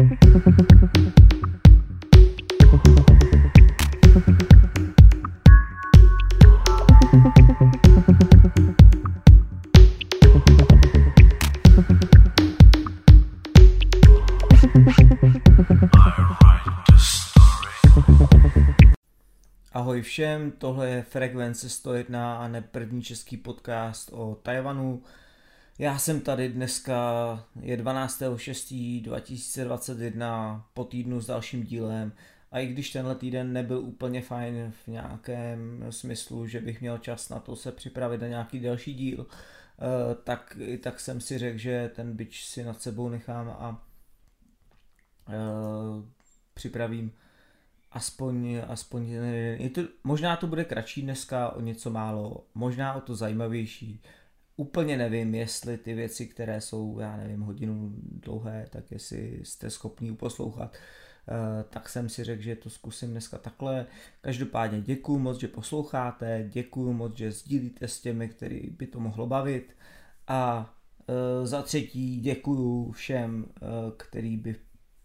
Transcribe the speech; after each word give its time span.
Ahoj 0.00 0.08
všem, 20.02 20.50
tohle 20.50 20.88
je 20.88 21.02
Frekvence 21.02 21.68
101 21.68 22.36
a 22.36 22.48
ne 22.48 22.62
první 22.62 23.02
český 23.02 23.36
podcast 23.36 24.10
o 24.12 24.34
Tajvanu. 24.42 25.02
Já 25.80 25.98
jsem 25.98 26.20
tady 26.20 26.48
dneska, 26.48 26.94
je 27.60 27.76
12.6.2021 27.76 30.62
po 30.74 30.84
týdnu 30.84 31.20
s 31.20 31.26
dalším 31.26 31.64
dílem 31.64 32.12
a 32.50 32.58
i 32.58 32.66
když 32.66 32.90
tenhle 32.90 33.14
týden 33.14 33.52
nebyl 33.52 33.78
úplně 33.78 34.22
fajn 34.22 34.72
v 34.84 34.88
nějakém 34.88 35.86
smyslu, 35.90 36.46
že 36.46 36.60
bych 36.60 36.80
měl 36.80 36.98
čas 36.98 37.28
na 37.28 37.38
to 37.38 37.56
se 37.56 37.72
připravit 37.72 38.20
na 38.20 38.28
nějaký 38.28 38.60
další 38.60 38.94
díl, 38.94 39.26
eh, 39.26 39.28
tak, 40.24 40.58
tak 40.80 41.00
jsem 41.00 41.20
si 41.20 41.38
řekl, 41.38 41.58
že 41.58 41.90
ten 41.94 42.16
byč 42.16 42.46
si 42.46 42.64
nad 42.64 42.82
sebou 42.82 43.08
nechám 43.08 43.48
a 43.48 43.86
eh, 45.28 45.32
připravím 46.54 47.12
aspoň, 47.92 48.60
aspoň 48.68 49.08
je 49.58 49.70
to, 49.70 49.80
možná 50.04 50.36
to 50.36 50.46
bude 50.46 50.64
kratší 50.64 51.02
dneska 51.02 51.50
o 51.50 51.60
něco 51.60 51.90
málo, 51.90 52.44
možná 52.54 52.94
o 52.94 53.00
to 53.00 53.14
zajímavější. 53.14 54.00
Úplně 54.60 54.96
nevím, 54.96 55.34
jestli 55.34 55.78
ty 55.78 55.94
věci, 55.94 56.26
které 56.26 56.60
jsou, 56.60 56.98
já 56.98 57.16
nevím, 57.16 57.40
hodinu 57.40 57.92
dlouhé, 57.96 58.66
tak 58.70 58.90
jestli 58.90 59.40
jste 59.42 59.70
schopni 59.70 60.12
poslouchat. 60.16 60.76
Uh, 60.76 61.62
tak 61.70 61.88
jsem 61.88 62.08
si 62.08 62.24
řekl, 62.24 62.42
že 62.42 62.56
to 62.56 62.70
zkusím 62.70 63.10
dneska 63.10 63.38
takhle. 63.38 63.86
Každopádně 64.20 64.80
děkuji 64.80 65.18
moc, 65.18 65.40
že 65.40 65.48
posloucháte, 65.48 66.48
děkuji 66.52 66.92
moc, 66.92 67.16
že 67.16 67.32
sdílíte 67.32 67.88
s 67.88 68.00
těmi, 68.00 68.28
který 68.28 68.70
by 68.70 68.86
to 68.86 69.00
mohlo 69.00 69.26
bavit. 69.26 69.76
A 70.26 70.74
uh, 71.06 71.46
za 71.46 71.62
třetí 71.62 72.20
děkuji 72.20 72.92
všem, 72.92 73.44
uh, 73.44 73.68
který 73.96 74.36
by 74.36 74.52
v 74.52 74.60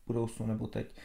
budoucnu 0.07 0.45
nebo 0.45 0.67
teď 0.67 0.95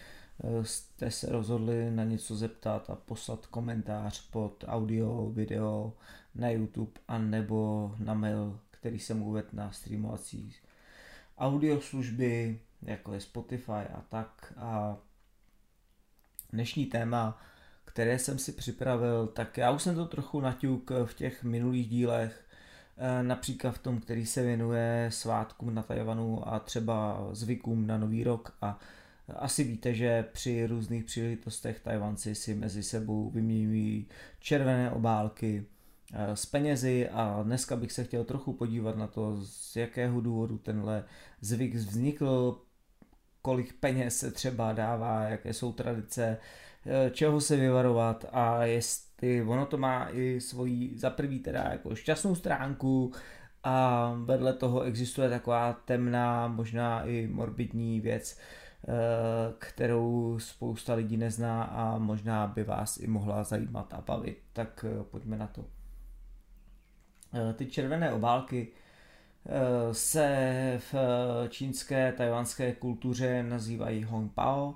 jste 0.63 1.11
se 1.11 1.33
rozhodli 1.33 1.91
na 1.91 2.05
něco 2.05 2.37
zeptat 2.37 2.91
a 2.91 2.95
poslat 2.95 3.47
komentář 3.47 4.31
pod 4.31 4.65
audio, 4.67 5.31
video 5.31 5.93
na 6.35 6.51
YouTube 6.51 7.01
a 7.09 7.19
nebo 7.19 7.95
na 7.99 8.15
mail, 8.15 8.61
který 8.71 8.99
jsem 8.99 9.23
uvedl 9.23 9.49
na 9.53 9.73
streamovací 9.73 10.55
audio 11.39 11.81
služby, 11.81 12.61
jako 12.83 13.13
je 13.15 13.21
Spotify 13.21 13.73
a 13.73 14.03
tak. 14.09 14.53
A 14.57 14.97
dnešní 16.53 16.87
téma, 16.87 17.43
které 17.85 18.19
jsem 18.19 18.39
si 18.39 18.53
připravil, 18.53 19.27
tak 19.27 19.57
já 19.59 19.71
už 19.71 19.83
jsem 19.83 19.95
to 19.95 20.07
trochu 20.07 20.41
naťuk 20.41 20.91
v 21.05 21.15
těch 21.15 21.45
minulých 21.45 21.89
dílech, 21.89 22.45
eh, 22.97 23.23
například 23.23 23.73
v 23.73 23.79
tom, 23.79 24.01
který 24.01 24.27
se 24.27 24.43
věnuje 24.43 25.09
svátkům 25.13 25.75
na 25.75 25.83
Tajvanu 25.83 26.49
a 26.49 26.59
třeba 26.59 27.29
zvykům 27.33 27.87
na 27.87 27.99
Nový 27.99 28.25
rok 28.25 28.57
a 28.63 28.79
asi 29.37 29.65
víte, 29.65 29.95
že 29.95 30.23
při 30.33 30.67
různých 30.67 31.05
příležitostech 31.05 31.81
Tajvanci 31.81 32.35
si 32.35 32.55
mezi 32.55 32.83
sebou 32.83 33.31
vyměňují 33.31 34.07
červené 34.41 34.91
obálky 34.91 35.67
s 36.35 36.47
penězi 36.47 37.09
a 37.09 37.43
dneska 37.43 37.77
bych 37.77 37.93
se 37.93 38.05
chtěl 38.05 38.25
trochu 38.25 38.53
podívat 38.53 38.97
na 38.97 39.07
to, 39.07 39.37
z 39.45 39.77
jakého 39.77 40.21
důvodu 40.21 40.59
tenhle 40.59 41.05
zvyk 41.41 41.75
vznikl, 41.75 42.63
kolik 43.43 43.73
peněz 43.81 44.19
se 44.19 44.31
třeba 44.31 44.73
dává, 44.73 45.23
jaké 45.23 45.55
jsou 45.55 45.73
tradice, 45.73 46.39
eh, 46.87 47.11
čeho 47.11 47.41
se 47.41 47.57
vyvarovat 47.57 48.25
a 48.33 48.65
jestli 48.65 49.43
ono 49.43 49.67
to 49.67 49.79
má 49.79 50.09
i 50.13 50.41
svoji 50.41 50.99
za 50.99 51.11
prvý 51.11 51.39
teda 51.39 51.63
jako 51.71 51.95
šťastnou 51.95 52.35
stránku 52.35 53.13
a 53.63 54.13
vedle 54.25 54.53
toho 54.53 54.83
existuje 54.83 55.31
taková 55.31 55.73
temná, 55.73 56.49
možná 56.49 57.05
i 57.05 57.27
morbidní 57.27 58.01
věc, 58.01 58.39
Eh, 58.89 59.55
kterou 59.59 60.39
spousta 60.39 60.95
lidí 60.95 61.17
nezná 61.17 61.63
a 61.63 61.99
možná 61.99 62.47
by 62.47 62.65
vás 62.65 62.97
i 62.97 63.07
mohla 63.07 63.45
zajímat 63.45 63.95
a 63.95 64.01
bavit. 64.01 64.39
Tak 64.53 64.85
eh, 64.89 65.05
pojďme 65.05 65.39
na 65.39 65.47
to. 65.47 65.80
Eh, 67.35 67.53
ty 67.53 67.67
červené 67.67 68.13
obálky 68.13 68.69
se 69.93 70.81
v 70.93 70.95
čínské 71.49 72.13
tajvanské 72.13 72.73
kultuře 72.73 73.43
nazývají 73.43 74.05
Hongpao 74.05 74.75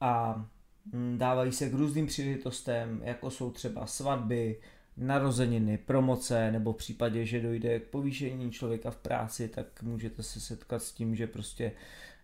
a 0.00 0.44
hm, 0.92 1.18
dávají 1.18 1.52
se 1.52 1.70
k 1.70 1.74
různým 1.74 2.06
příležitostem, 2.06 3.00
jako 3.04 3.30
jsou 3.30 3.50
třeba 3.50 3.86
svatby, 3.86 4.60
narozeniny, 4.96 5.78
promoce, 5.78 6.50
nebo 6.50 6.72
v 6.72 6.76
případě, 6.76 7.26
že 7.26 7.40
dojde 7.40 7.80
k 7.80 7.88
povýšení 7.88 8.50
člověka 8.50 8.90
v 8.90 8.96
práci, 8.96 9.48
tak 9.48 9.82
můžete 9.82 10.22
se 10.22 10.40
setkat 10.40 10.82
s 10.82 10.92
tím, 10.92 11.14
že 11.14 11.26
prostě 11.26 11.72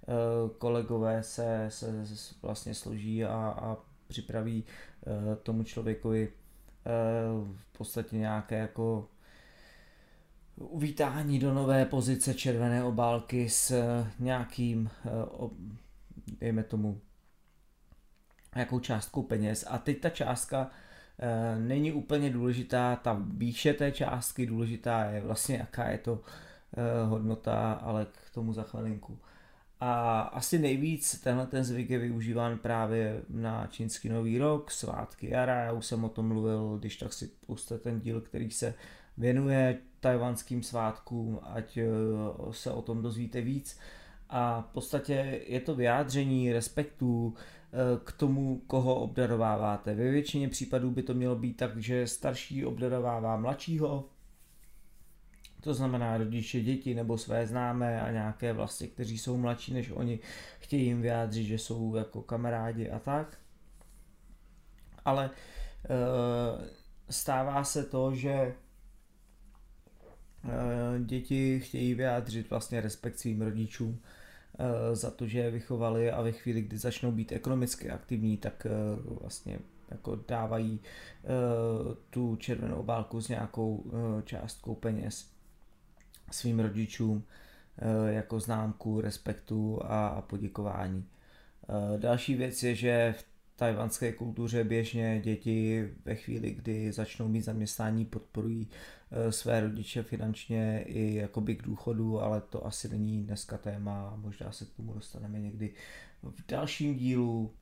Eh, 0.09 0.51
kolegové 0.59 1.23
se, 1.23 1.67
se 1.69 2.05
vlastně 2.43 2.75
složí 2.75 3.25
a, 3.25 3.35
a 3.63 3.77
připraví 4.09 4.65
eh, 5.07 5.37
tomu 5.37 5.63
člověkovi 5.63 6.29
eh, 6.29 6.91
v 7.57 7.79
podstatě 7.79 8.17
nějaké 8.17 8.59
jako 8.59 9.09
uvítání 10.61 11.39
do 11.39 11.55
nové 11.55 11.85
pozice 11.85 12.35
červené 12.35 12.85
obálky 12.85 13.49
s 13.49 13.83
nějakým, 14.19 14.91
dejme 16.41 16.63
tomu, 16.63 17.01
nějakou 18.55 18.81
částkou 18.81 19.23
peněz. 19.23 19.65
A 19.69 19.79
teď 19.79 20.01
ta 20.01 20.11
částka 20.11 20.71
není 21.59 21.93
úplně 21.93 22.31
důležitá, 22.31 22.97
ta 22.97 23.23
výše 23.29 23.75
té 23.75 23.93
částky 23.93 24.47
důležitá 24.47 25.05
je 25.05 25.21
vlastně 25.21 25.57
jaká 25.57 25.89
je 25.89 25.99
to 25.99 26.21
hodnota, 27.05 27.73
ale 27.73 28.07
k 28.13 28.35
tomu 28.35 28.53
za 28.53 28.63
chvilinku. 28.63 29.19
A 29.81 30.21
asi 30.21 30.59
nejvíc 30.59 31.21
tenhle 31.21 31.47
ten 31.47 31.65
zvyk 31.65 31.91
je 31.91 31.99
využíván 31.99 32.59
právě 32.59 33.23
na 33.29 33.67
čínský 33.67 34.09
nový 34.09 34.39
rok, 34.39 34.71
svátky 34.71 35.31
jara, 35.31 35.61
já 35.61 35.73
už 35.73 35.87
jsem 35.87 36.05
o 36.05 36.09
tom 36.09 36.29
mluvil, 36.29 36.79
když 36.79 36.97
tak 36.97 37.13
si 37.13 37.31
puste 37.47 37.79
ten 37.79 38.01
díl, 38.01 38.21
který 38.21 38.51
se 38.51 38.75
věnuje 39.17 39.79
tajvanským 40.01 40.63
svátkům, 40.63 41.41
ať 41.43 41.77
eh, 41.77 41.87
se 42.51 42.71
o 42.71 42.83
tom 42.83 43.03
dozvíte 43.03 43.41
víc. 43.41 43.79
A 44.31 44.61
v 44.61 44.67
podstatě 44.67 45.43
je 45.47 45.61
to 45.61 45.75
vyjádření 45.75 46.53
respektu 46.53 47.35
eh, 47.35 47.77
k 48.05 48.13
tomu, 48.13 48.63
koho 48.67 48.95
obdarováváte. 48.95 49.95
Ve 49.95 50.11
většině 50.11 50.49
případů 50.49 50.91
by 50.91 51.03
to 51.03 51.15
mělo 51.15 51.37
být 51.37 51.57
tak, 51.57 51.77
že 51.77 52.07
starší 52.07 52.67
obdarovává 52.67 53.37
mladšího, 53.37 54.05
to 55.61 55.75
znamená 55.75 56.17
rodiče, 56.17 56.61
děti 56.61 56.95
nebo 56.95 57.19
své 57.19 57.47
známé 57.47 58.01
a 58.01 58.11
nějaké 58.11 58.53
vlastně, 58.53 58.87
kteří 58.87 59.19
jsou 59.19 59.37
mladší 59.37 59.75
než 59.75 59.91
oni, 59.91 60.19
chtějí 60.59 60.85
jim 60.85 61.03
vyjádřit, 61.03 61.45
že 61.45 61.59
jsou 61.59 61.97
jako 61.97 62.23
kamarádi 62.23 62.91
a 62.91 62.99
tak. 62.99 63.39
Ale 65.05 65.31
e, 65.31 65.31
stává 67.11 67.65
se 67.65 67.85
to, 67.85 68.15
že 68.15 68.55
děti 70.99 71.61
chtějí 71.61 71.95
vyjádřit 71.95 72.51
vlastně 72.51 72.81
respekt 72.81 73.19
svým 73.19 73.43
rodičům 73.43 73.99
e, 74.59 74.97
za 74.97 75.11
to, 75.11 75.27
že 75.27 75.39
je 75.39 75.51
vychovali 75.51 76.11
a 76.11 76.23
ve 76.23 76.33
chvíli, 76.33 76.63
kdy 76.63 76.79
začnou 76.79 77.13
být 77.13 77.33
ekonomicky 77.33 77.91
aktivní, 77.91 78.37
tak 78.37 78.67
e, 78.67 78.71
vlastně 79.21 79.59
jako 79.91 80.19
dávají 80.29 80.81
tu 82.11 82.37
červenou 82.37 82.77
obálku 82.77 83.21
s 83.21 83.29
nějakou 83.29 83.85
částkou 84.25 84.75
peněz 84.75 85.39
svým 86.31 86.61
rodičům 86.61 87.25
eh, 87.79 88.13
jako 88.13 88.41
známku 88.41 89.01
respektu 89.01 89.81
a 89.85 90.23
poděkování. 90.23 91.05
Eh, 91.69 91.99
další 91.99 92.35
věc 92.35 92.63
je, 92.63 92.75
že 92.75 93.15
v 93.19 93.25
tajvanské 93.59 94.13
kultuře 94.13 94.65
běžně 94.65 95.21
děti 95.25 95.89
ve 96.05 96.15
chvíli, 96.15 96.51
kdy 96.51 96.93
začnou 96.93 97.29
mít 97.29 97.43
zaměstnání, 97.43 98.05
podporují 98.05 98.69
eh, 99.11 99.33
své 99.33 99.61
rodiče 99.61 100.03
finančně 100.03 100.85
i 100.87 101.15
jakoby 101.15 101.57
k 101.57 101.63
důchodu, 101.63 102.21
ale 102.21 102.41
to 102.41 102.67
asi 102.67 102.89
není 102.89 103.25
dneska 103.25 103.59
téma, 103.59 104.17
možná 104.17 104.53
se 104.53 104.65
k 104.65 104.71
tomu 104.71 104.93
dostaneme 104.93 105.41
někdy 105.41 105.75
v 106.23 106.47
dalším 106.49 106.95
dílu. 106.95 107.55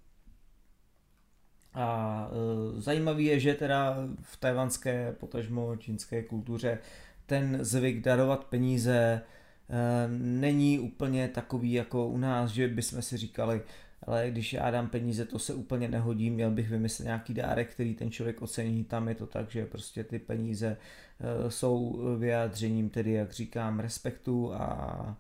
A 1.75 2.29
e, 2.77 2.81
zajímavý 2.81 3.25
je, 3.25 3.41
že 3.41 3.55
teda 3.55 3.97
v 4.23 4.37
tajvanské, 4.37 5.13
potažmo 5.13 5.77
čínské 5.77 6.23
kultuře 6.23 6.79
ten 7.27 7.59
zvyk 7.65 8.01
darovat 8.01 8.45
peníze 8.45 9.23
eh, 9.69 10.09
není 10.19 10.79
úplně 10.79 11.29
takový 11.29 11.73
jako 11.73 12.09
u 12.09 12.19
nás, 12.19 12.51
že 12.51 12.69
bychom 12.69 13.03
si 13.03 13.17
říkali, 13.17 13.63
ale 14.03 14.31
když 14.31 14.53
já 14.53 14.71
dám 14.71 14.89
peníze, 14.89 15.25
to 15.25 15.39
se 15.39 15.55
úplně 15.55 15.89
nehodí, 15.89 16.31
měl 16.31 16.51
bych 16.51 16.71
vymyslet 16.71 17.05
nějaký 17.05 17.35
dárek, 17.35 17.71
který 17.71 17.95
ten 17.95 18.11
člověk 18.11 18.43
ocení, 18.43 18.85
tam 18.85 19.09
je 19.09 19.15
to 19.15 19.27
tak, 19.27 19.51
že 19.51 19.67
prostě 19.67 20.05
ty 20.05 20.19
peníze 20.19 20.77
eh, 20.77 21.51
jsou 21.51 22.01
vyjádřením, 22.19 22.91
tedy 22.91 23.13
jak 23.13 23.33
říkám, 23.33 23.81
respektu 23.81 24.55
a, 24.55 25.17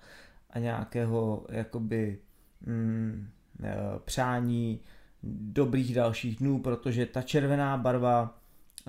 a 0.50 0.58
nějakého 0.58 1.46
jakoby 1.50 2.19
mm, 2.67 3.28
přání 4.05 4.81
dobrých 5.23 5.94
dalších 5.94 6.37
dnů, 6.37 6.58
protože 6.58 7.06
ta 7.06 7.23
červená 7.23 7.76
barva 7.76 8.38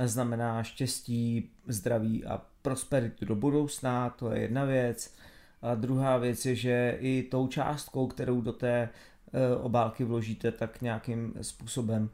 znamená 0.05 0.63
štěstí, 0.63 1.49
zdraví 1.67 2.25
a 2.25 2.41
prosperitu 2.61 3.25
do 3.25 3.35
budoucna, 3.35 4.09
to 4.09 4.31
je 4.31 4.41
jedna 4.41 4.65
věc. 4.65 5.15
A 5.61 5.75
druhá 5.75 6.17
věc 6.17 6.45
je, 6.45 6.55
že 6.55 6.97
i 6.99 7.23
tou 7.23 7.47
částkou, 7.47 8.07
kterou 8.07 8.41
do 8.41 8.53
té 8.53 8.89
obálky 9.61 10.03
vložíte, 10.03 10.51
tak 10.51 10.81
nějakým 10.81 11.33
způsobem 11.41 12.09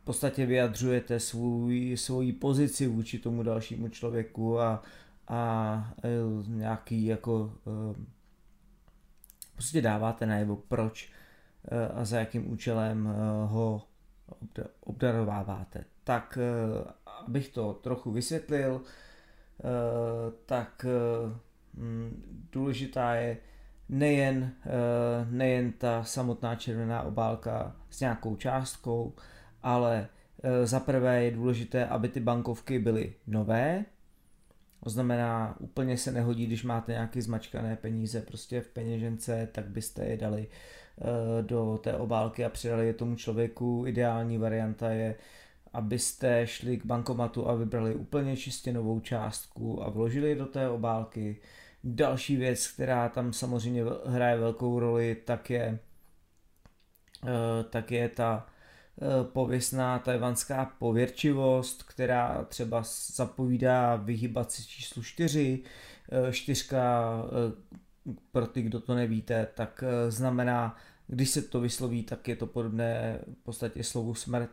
v 0.00 0.04
podstatě 0.04 0.46
vyjadřujete 0.46 1.20
svůj, 1.20 1.96
svoji 1.96 2.32
pozici 2.32 2.86
vůči 2.86 3.18
tomu 3.18 3.42
dalšímu 3.42 3.88
člověku 3.88 4.60
a, 4.60 4.82
a 5.28 5.92
e, 6.04 6.08
nějaký 6.48 7.06
jako 7.06 7.52
prostě 9.54 9.82
dáváte 9.82 10.26
najevo 10.26 10.56
proč 10.56 11.12
a 11.94 12.04
za 12.04 12.18
jakým 12.18 12.52
účelem 12.52 13.14
ho 13.46 13.82
obdarováváte. 14.80 15.84
Tak 16.04 16.38
abych 17.26 17.48
to 17.48 17.72
trochu 17.72 18.10
vysvětlil, 18.10 18.80
tak 20.46 20.86
důležitá 22.52 23.14
je 23.14 23.36
nejen, 23.90 24.52
nejen 25.30 25.72
ta 25.72 26.04
samotná 26.04 26.54
červená 26.54 27.02
obálka 27.02 27.76
s 27.90 28.00
nějakou 28.00 28.36
částkou, 28.36 29.12
ale 29.62 30.08
e, 30.42 30.66
za 30.66 30.80
prvé 30.80 31.24
je 31.24 31.30
důležité, 31.30 31.86
aby 31.86 32.08
ty 32.08 32.20
bankovky 32.20 32.78
byly 32.78 33.14
nové, 33.26 33.84
to 34.84 34.90
znamená, 34.90 35.56
úplně 35.58 35.96
se 35.96 36.12
nehodí, 36.12 36.46
když 36.46 36.64
máte 36.64 36.92
nějaké 36.92 37.22
zmačkané 37.22 37.76
peníze 37.76 38.20
prostě 38.20 38.60
v 38.60 38.68
peněžence, 38.68 39.48
tak 39.52 39.68
byste 39.68 40.04
je 40.04 40.16
dali 40.16 40.46
e, 40.48 41.42
do 41.42 41.80
té 41.82 41.94
obálky 41.94 42.44
a 42.44 42.48
přidali 42.48 42.86
je 42.86 42.94
tomu 42.94 43.16
člověku. 43.16 43.84
Ideální 43.86 44.38
varianta 44.38 44.90
je, 44.90 45.14
abyste 45.72 46.46
šli 46.46 46.76
k 46.76 46.86
bankomatu 46.86 47.48
a 47.48 47.54
vybrali 47.54 47.94
úplně 47.94 48.36
čistě 48.36 48.72
novou 48.72 49.00
částku 49.00 49.82
a 49.82 49.90
vložili 49.90 50.28
je 50.28 50.34
do 50.34 50.46
té 50.46 50.68
obálky. 50.68 51.40
Další 51.84 52.36
věc, 52.36 52.68
která 52.68 53.08
tam 53.08 53.32
samozřejmě 53.32 53.84
hraje 54.06 54.36
velkou 54.36 54.80
roli, 54.80 55.14
tak 55.24 55.50
je, 55.50 55.78
e, 57.26 57.64
tak 57.64 57.90
je 57.90 58.08
ta 58.08 58.46
Eh, 59.02 59.24
pověstná 59.24 59.98
tajvanská 59.98 60.64
pověrčivost, 60.78 61.82
která 61.82 62.44
třeba 62.44 62.82
zapovídá 63.14 63.96
vyhybat 63.96 64.52
si 64.52 64.64
číslu 64.64 65.02
4. 65.02 65.62
Eh, 66.28 66.32
čtyřka, 66.32 67.12
eh, 67.26 68.14
pro 68.32 68.46
ty, 68.46 68.62
kdo 68.62 68.80
to 68.80 68.94
nevíte, 68.94 69.48
tak 69.54 69.84
znamená, 70.08 70.76
když 71.06 71.30
se 71.30 71.42
to 71.42 71.60
vysloví, 71.60 72.02
tak 72.02 72.28
je 72.28 72.36
to 72.36 72.46
podobné 72.46 73.18
v 73.40 73.42
podstatě 73.42 73.84
slovu 73.84 74.14
smrt, 74.14 74.50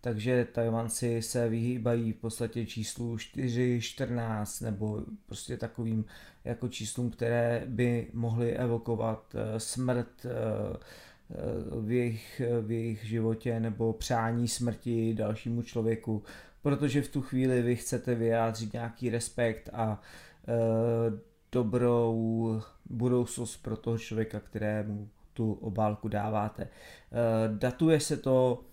takže 0.00 0.46
Tajvanci 0.52 1.22
se 1.22 1.48
vyhýbají 1.48 2.12
v 2.12 2.16
podstatě 2.16 2.66
číslu 2.66 3.18
4, 3.18 3.80
14 3.82 4.60
nebo 4.60 5.02
prostě 5.26 5.56
takovým 5.56 6.04
jako 6.44 6.68
číslům, 6.68 7.10
které 7.10 7.62
by 7.66 8.10
mohly 8.12 8.56
evokovat 8.56 9.36
smrt, 9.58 10.26
v 11.80 11.90
jejich, 11.90 12.42
v 12.60 12.70
jejich 12.70 13.04
životě 13.04 13.60
nebo 13.60 13.92
přání 13.92 14.48
smrti 14.48 15.14
dalšímu 15.14 15.62
člověku, 15.62 16.22
protože 16.62 17.02
v 17.02 17.08
tu 17.08 17.22
chvíli 17.22 17.62
vy 17.62 17.76
chcete 17.76 18.14
vyjádřit 18.14 18.72
nějaký 18.72 19.10
respekt 19.10 19.70
a 19.72 20.00
dobrou 21.52 22.60
budoucnost 22.90 23.56
pro 23.56 23.76
toho 23.76 23.98
člověka, 23.98 24.40
kterému 24.40 25.08
tu 25.32 25.52
obálku 25.52 26.08
dáváte. 26.08 26.68
Datuje 27.58 28.00
se 28.00 28.16
to, 28.16 28.64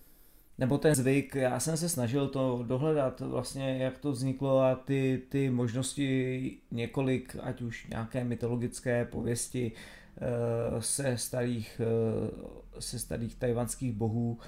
nebo 0.63 0.77
ten 0.77 0.95
zvyk, 0.95 1.35
já 1.35 1.59
jsem 1.59 1.77
se 1.77 1.89
snažil 1.89 2.27
to 2.27 2.63
dohledat 2.67 3.19
vlastně, 3.19 3.77
jak 3.77 3.97
to 3.97 4.11
vzniklo 4.11 4.61
a 4.61 4.75
ty, 4.75 5.21
ty 5.29 5.49
možnosti 5.49 6.57
několik, 6.71 7.35
ať 7.41 7.61
už 7.61 7.87
nějaké 7.87 8.23
mytologické 8.23 9.05
pověsti, 9.05 9.71
Eh, 10.17 10.81
se 10.81 11.17
starých, 11.17 11.81
eh, 11.83 12.81
se 12.81 12.99
starých 12.99 13.35
tajvanských 13.35 13.91
bohů, 13.91 14.39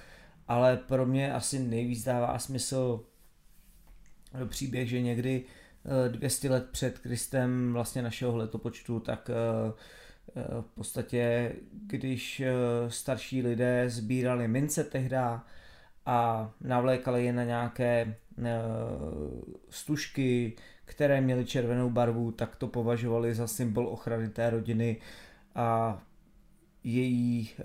ale 0.48 0.78
pro 0.78 1.06
mě 1.06 1.34
asi 1.34 1.60
nejvíc 1.60 2.04
dává 2.04 2.40
smysl 2.40 3.06
příběh, 4.46 4.90
že 4.90 5.02
někdy 5.02 5.46
200 6.08 6.48
eh, 6.48 6.52
let 6.52 6.70
před 6.72 7.00
Kristem 7.00 7.74
vlastně 7.74 8.02
našeho 8.02 8.38
letopočtu, 8.38 9.00
tak 9.00 9.30
v 10.62 10.76
podstatě, 10.76 11.52
když 11.72 12.42
starší 12.88 13.42
lidé 13.42 13.90
sbírali 13.90 14.48
mince 14.48 14.84
tehda 14.84 15.46
a 16.06 16.52
navlékali 16.62 17.26
je 17.26 17.34
na 17.34 17.44
nějaké 17.44 18.16
stužky, 19.70 20.54
které 20.86 21.22
měly 21.22 21.46
červenou 21.46 21.90
barvu, 21.90 22.32
tak 22.32 22.56
to 22.56 22.68
považovali 22.68 23.36
za 23.36 23.48
symbol 23.48 23.88
ochrany 23.88 24.30
té 24.30 24.50
rodiny 24.50 24.98
a 25.56 26.02
její 26.84 27.50
e, 27.50 27.64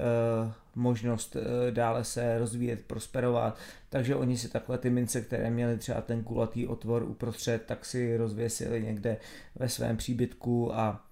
možnost 0.74 1.36
e, 1.36 1.70
dále 1.70 2.04
se 2.04 2.38
rozvíjet, 2.38 2.84
prosperovat. 2.86 3.58
Takže 3.88 4.16
oni 4.16 4.36
si 4.36 4.48
takhle 4.48 4.78
ty 4.78 4.90
mince, 4.90 5.20
které 5.20 5.50
měly 5.50 5.78
třeba 5.78 6.00
ten 6.00 6.22
kulatý 6.22 6.66
otvor 6.66 7.02
uprostřed, 7.02 7.66
tak 7.66 7.84
si 7.84 8.16
rozvěsili 8.16 8.82
někde 8.82 9.16
ve 9.54 9.68
svém 9.68 9.96
příbytku 9.96 10.74
a 10.74 11.04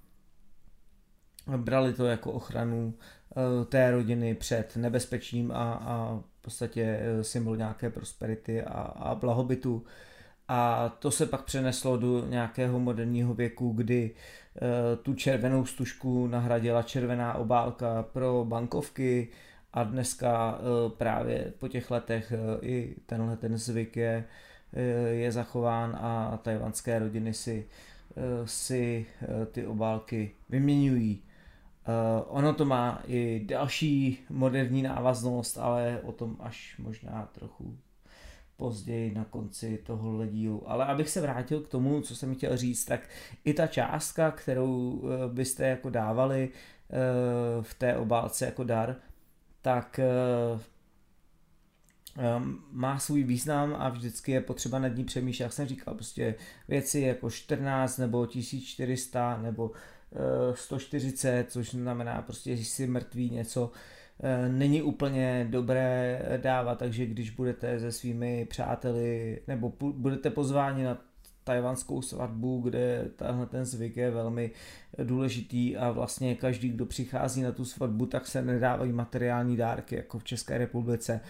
brali 1.57 1.93
to 1.93 2.07
jako 2.07 2.33
ochranu 2.33 2.95
e, 2.95 3.65
té 3.65 3.91
rodiny 3.91 4.35
před 4.35 4.77
nebezpečím 4.77 5.53
a, 5.53 5.73
a 5.73 6.23
podstatě 6.49 7.01
symbol 7.23 7.57
nějaké 7.57 7.91
prosperity 7.91 8.63
a, 8.63 8.81
a 8.81 9.15
blahobytu. 9.15 9.85
A 10.49 10.89
to 10.99 11.11
se 11.11 11.27
pak 11.27 11.43
přeneslo 11.45 11.97
do 11.97 12.27
nějakého 12.27 12.81
moderního 12.81 13.35
věku, 13.35 13.73
kdy 13.73 14.15
Eh, 14.63 14.97
tu 14.97 15.15
červenou 15.15 15.67
stužku 15.67 16.27
nahradila 16.27 16.83
červená 16.83 17.35
obálka 17.35 18.03
pro 18.03 18.45
bankovky 18.49 19.29
a 19.73 19.85
dneska 19.85 20.59
eh, 20.59 20.91
právě 20.97 21.53
po 21.59 21.69
těch 21.69 21.91
letech 21.91 22.33
eh, 22.33 22.67
i 22.67 22.97
tenhle 23.07 23.37
ten 23.37 23.59
zvyk 23.59 23.97
je, 23.97 24.25
je 25.11 25.33
zachován 25.33 25.97
a 26.01 26.41
tajvanské 26.43 26.99
rodiny 26.99 27.35
si, 27.35 27.67
si 28.45 29.07
ty 29.53 29.67
obálky 29.67 30.31
vyměňují. 30.49 31.23
Ono 32.27 32.55
to 32.55 32.65
má 32.65 33.03
i 33.07 33.45
další 33.47 34.19
moderní 34.31 34.83
návaznost, 34.83 35.59
ale 35.59 36.01
o 36.03 36.13
tom 36.13 36.37
až 36.41 36.79
možná 36.79 37.29
trochu 37.33 37.79
později 38.59 39.15
na 39.15 39.25
konci 39.25 39.79
tohohle 39.87 40.27
dílu. 40.27 40.71
Ale 40.71 40.87
abych 40.87 41.09
se 41.09 41.21
vrátil 41.21 41.61
k 41.61 41.69
tomu, 41.69 42.01
co 42.01 42.17
jsem 42.17 42.35
chtěl 42.35 42.57
říct, 42.57 42.85
tak 42.85 43.01
i 43.45 43.55
ta 43.55 43.67
částka, 43.67 44.31
kterou 44.31 45.03
eh, 45.03 45.29
byste 45.35 45.67
jako 45.67 45.91
dávali 45.91 46.51
eh, 46.51 47.63
v 47.63 47.75
té 47.75 47.97
obálce 47.97 48.45
jako 48.45 48.65
dar, 48.65 48.97
tak 49.63 49.99
eh, 49.99 50.61
má 52.71 52.99
svůj 52.99 53.23
význam 53.23 53.77
a 53.79 53.89
vždycky 53.89 54.33
je 54.33 54.41
potřeba 54.41 54.79
nad 54.79 54.89
ní 54.89 55.05
přemýšlet, 55.05 55.45
jak 55.45 55.53
jsem 55.53 55.67
říkal, 55.67 55.95
prostě 55.95 56.35
věci 56.69 57.01
jako 57.01 57.31
14 57.31 57.99
nebo 57.99 58.27
1400 58.27 59.39
nebo 59.43 59.71
140, 60.55 61.51
což 61.51 61.71
znamená 61.71 62.23
prostě, 62.23 62.57
že 62.57 62.65
jsi 62.65 62.87
mrtvý 62.87 63.31
něco, 63.31 63.73
Eh, 64.23 64.49
není 64.49 64.83
úplně 64.83 65.47
dobré 65.51 66.23
dávat, 66.37 66.79
takže 66.79 67.07
když 67.07 67.31
budete 67.31 67.81
se 67.81 67.93
svými 67.93 68.45
přáteli 68.45 69.41
nebo 69.49 69.73
budete 69.81 70.31
pozváni 70.31 70.85
na 70.85 70.99
tajvanskou 71.45 72.03
svatbu, 72.03 72.61
kde 72.61 73.11
tenhle 73.17 73.47
ten 73.47 73.65
zvyk 73.65 73.97
je 73.97 74.11
velmi 74.11 74.51
důležitý 75.03 75.77
a 75.77 75.91
vlastně 75.91 76.35
každý, 76.35 76.69
kdo 76.69 76.87
přichází 76.87 77.43
na 77.43 77.53
tu 77.53 77.65
svatbu, 77.65 78.07
tak 78.07 78.27
se 78.27 78.43
nedávají 78.43 78.93
materiální 78.93 79.57
dárky 79.57 79.97
jako 79.97 80.19
v 80.19 80.25
České 80.25 80.59
republice, 80.59 81.21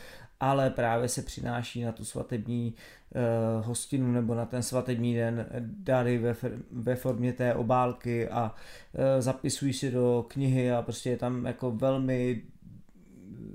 ale 0.40 0.70
právě 0.70 1.08
se 1.08 1.22
přináší 1.22 1.82
na 1.82 1.92
tu 1.92 2.04
svatební 2.04 2.74
uh, 2.74 3.66
hostinu 3.66 4.12
nebo 4.12 4.34
na 4.34 4.46
ten 4.46 4.62
svatební 4.62 5.14
den 5.14 5.46
dary 5.60 6.18
ve, 6.18 6.36
ve 6.72 6.96
formě 6.96 7.32
té 7.32 7.54
obálky 7.54 8.28
a 8.28 8.54
uh, 8.92 9.00
zapisují 9.18 9.72
si 9.72 9.90
do 9.90 10.24
knihy 10.28 10.72
a 10.72 10.82
prostě 10.82 11.10
je 11.10 11.16
tam 11.16 11.46
jako 11.46 11.70
velmi 11.70 12.42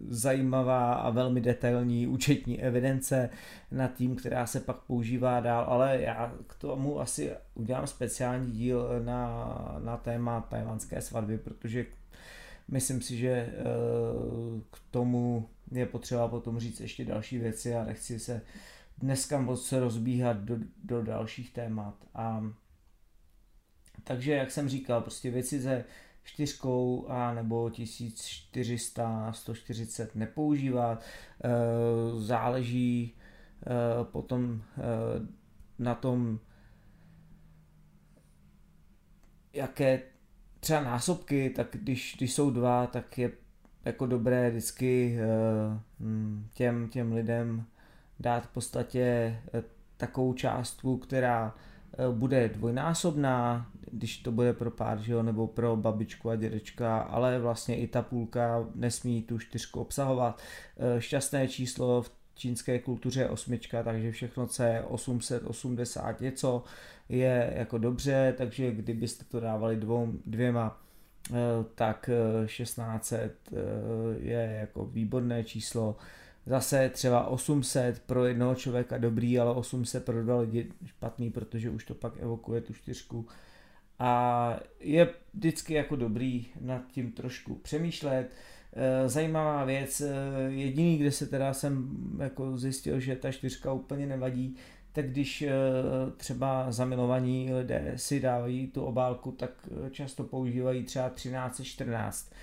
zajímavá 0.09 0.93
a 0.93 1.09
velmi 1.09 1.41
detailní 1.41 2.07
účetní 2.07 2.61
evidence 2.61 3.29
na 3.71 3.87
tým, 3.87 4.15
která 4.15 4.45
se 4.45 4.59
pak 4.59 4.77
používá 4.77 5.39
dál, 5.39 5.65
ale 5.67 6.01
já 6.01 6.33
k 6.47 6.55
tomu 6.55 6.99
asi 6.99 7.31
udělám 7.53 7.87
speciální 7.87 8.51
díl 8.51 9.01
na, 9.03 9.77
na 9.83 9.97
téma 9.97 10.41
tajvanské 10.41 11.01
svatby, 11.01 11.37
protože 11.37 11.85
myslím 12.67 13.01
si, 13.01 13.17
že 13.17 13.29
eh, 13.29 13.53
k 14.71 14.79
tomu 14.91 15.49
je 15.71 15.85
potřeba 15.85 16.27
potom 16.27 16.59
říct 16.59 16.79
ještě 16.79 17.05
další 17.05 17.37
věci 17.37 17.75
a 17.75 17.83
nechci 17.83 18.19
se 18.19 18.41
dneska 18.97 19.41
moc 19.41 19.67
se 19.67 19.79
rozbíhat 19.79 20.37
do, 20.37 20.57
do 20.83 21.03
dalších 21.03 21.53
témat. 21.53 21.95
A 22.15 22.43
takže, 24.03 24.31
jak 24.33 24.51
jsem 24.51 24.69
říkal, 24.69 25.01
prostě 25.01 25.31
věci 25.31 25.59
ze 25.59 25.85
čtyřkou 26.23 27.07
a 27.07 27.33
nebo 27.33 27.69
1400, 27.69 29.33
140 29.33 30.15
nepoužívat. 30.15 31.03
Záleží 32.17 33.15
potom 34.03 34.63
na 35.79 35.95
tom, 35.95 36.39
jaké 39.53 40.01
třeba 40.63 40.81
násobky, 40.81 41.49
tak 41.49 41.67
když, 41.71 42.15
když 42.17 42.33
jsou 42.33 42.51
dva, 42.51 42.87
tak 42.87 43.17
je 43.17 43.31
jako 43.85 44.05
dobré 44.05 44.49
vždycky 44.49 45.17
hm, 45.99 46.47
těm, 46.53 46.89
těm 46.89 47.13
lidem 47.13 47.65
dát 48.19 48.43
v 48.43 48.47
podstatě 48.47 49.01
eh, 49.53 49.63
takovou 49.97 50.33
částku, 50.33 50.97
která 50.97 51.55
eh, 51.93 52.11
bude 52.11 52.49
dvojnásobná, 52.49 53.67
když 53.91 54.17
to 54.17 54.31
bude 54.31 54.53
pro 54.53 54.71
pár, 54.71 54.99
že 54.99 55.13
jo, 55.13 55.23
nebo 55.23 55.47
pro 55.47 55.75
babičku 55.75 56.29
a 56.29 56.35
dědečka, 56.35 56.97
ale 56.99 57.39
vlastně 57.39 57.77
i 57.77 57.87
ta 57.87 58.01
půlka 58.01 58.65
nesmí 58.75 59.21
tu 59.21 59.39
čtyřku 59.39 59.81
obsahovat. 59.81 60.41
Eh, 60.77 61.01
šťastné 61.01 61.47
číslo 61.47 62.01
v 62.01 62.11
čínské 62.35 62.79
kultuře 62.79 63.29
osmička, 63.29 63.83
takže 63.83 64.11
všechno, 64.11 64.47
co 64.47 64.63
je 64.63 64.81
880 64.81 66.21
něco, 66.21 66.63
je 67.09 67.53
jako 67.55 67.77
dobře, 67.77 68.33
takže 68.37 68.71
kdybyste 68.71 69.25
to 69.25 69.39
dávali 69.39 69.75
dvou, 69.75 70.13
dvěma, 70.25 70.81
tak 71.75 72.09
1600 72.45 73.33
je 74.17 74.57
jako 74.59 74.85
výborné 74.85 75.43
číslo 75.43 75.95
zase 76.45 76.89
třeba 76.89 77.27
800 77.27 77.99
pro 77.99 78.25
jednoho 78.25 78.55
člověka 78.55 78.97
dobrý, 78.97 79.39
ale 79.39 79.55
800 79.55 80.05
pro 80.05 80.23
dva 80.23 80.39
lidi 80.39 80.71
špatný, 80.85 81.31
protože 81.31 81.69
už 81.69 81.85
to 81.85 81.95
pak 81.95 82.17
evokuje 82.19 82.61
tu 82.61 82.73
čtyřku. 82.73 83.27
A 83.99 84.59
je 84.79 85.09
vždycky 85.33 85.73
jako 85.73 85.95
dobrý 85.95 86.47
nad 86.61 86.87
tím 86.87 87.11
trošku 87.11 87.55
přemýšlet. 87.55 88.29
Eh, 88.75 89.09
zajímavá 89.09 89.65
věc, 89.65 90.01
eh, 90.01 90.11
jediný, 90.47 90.97
kde 90.97 91.11
se 91.11 91.27
teda 91.27 91.53
jsem 91.53 91.89
jako 92.19 92.57
zjistil, 92.57 92.99
že 92.99 93.15
ta 93.15 93.31
čtyřka 93.31 93.73
úplně 93.73 94.07
nevadí, 94.07 94.55
tak 94.91 95.09
když 95.09 95.41
eh, 95.41 95.51
třeba 96.17 96.71
zamilovaní 96.71 97.53
lidé 97.53 97.93
si 97.95 98.19
dávají 98.19 98.67
tu 98.67 98.83
obálku, 98.83 99.31
tak 99.31 99.69
často 99.91 100.23
používají 100.23 100.83
třeba 100.83 101.09
1314 101.09 102.33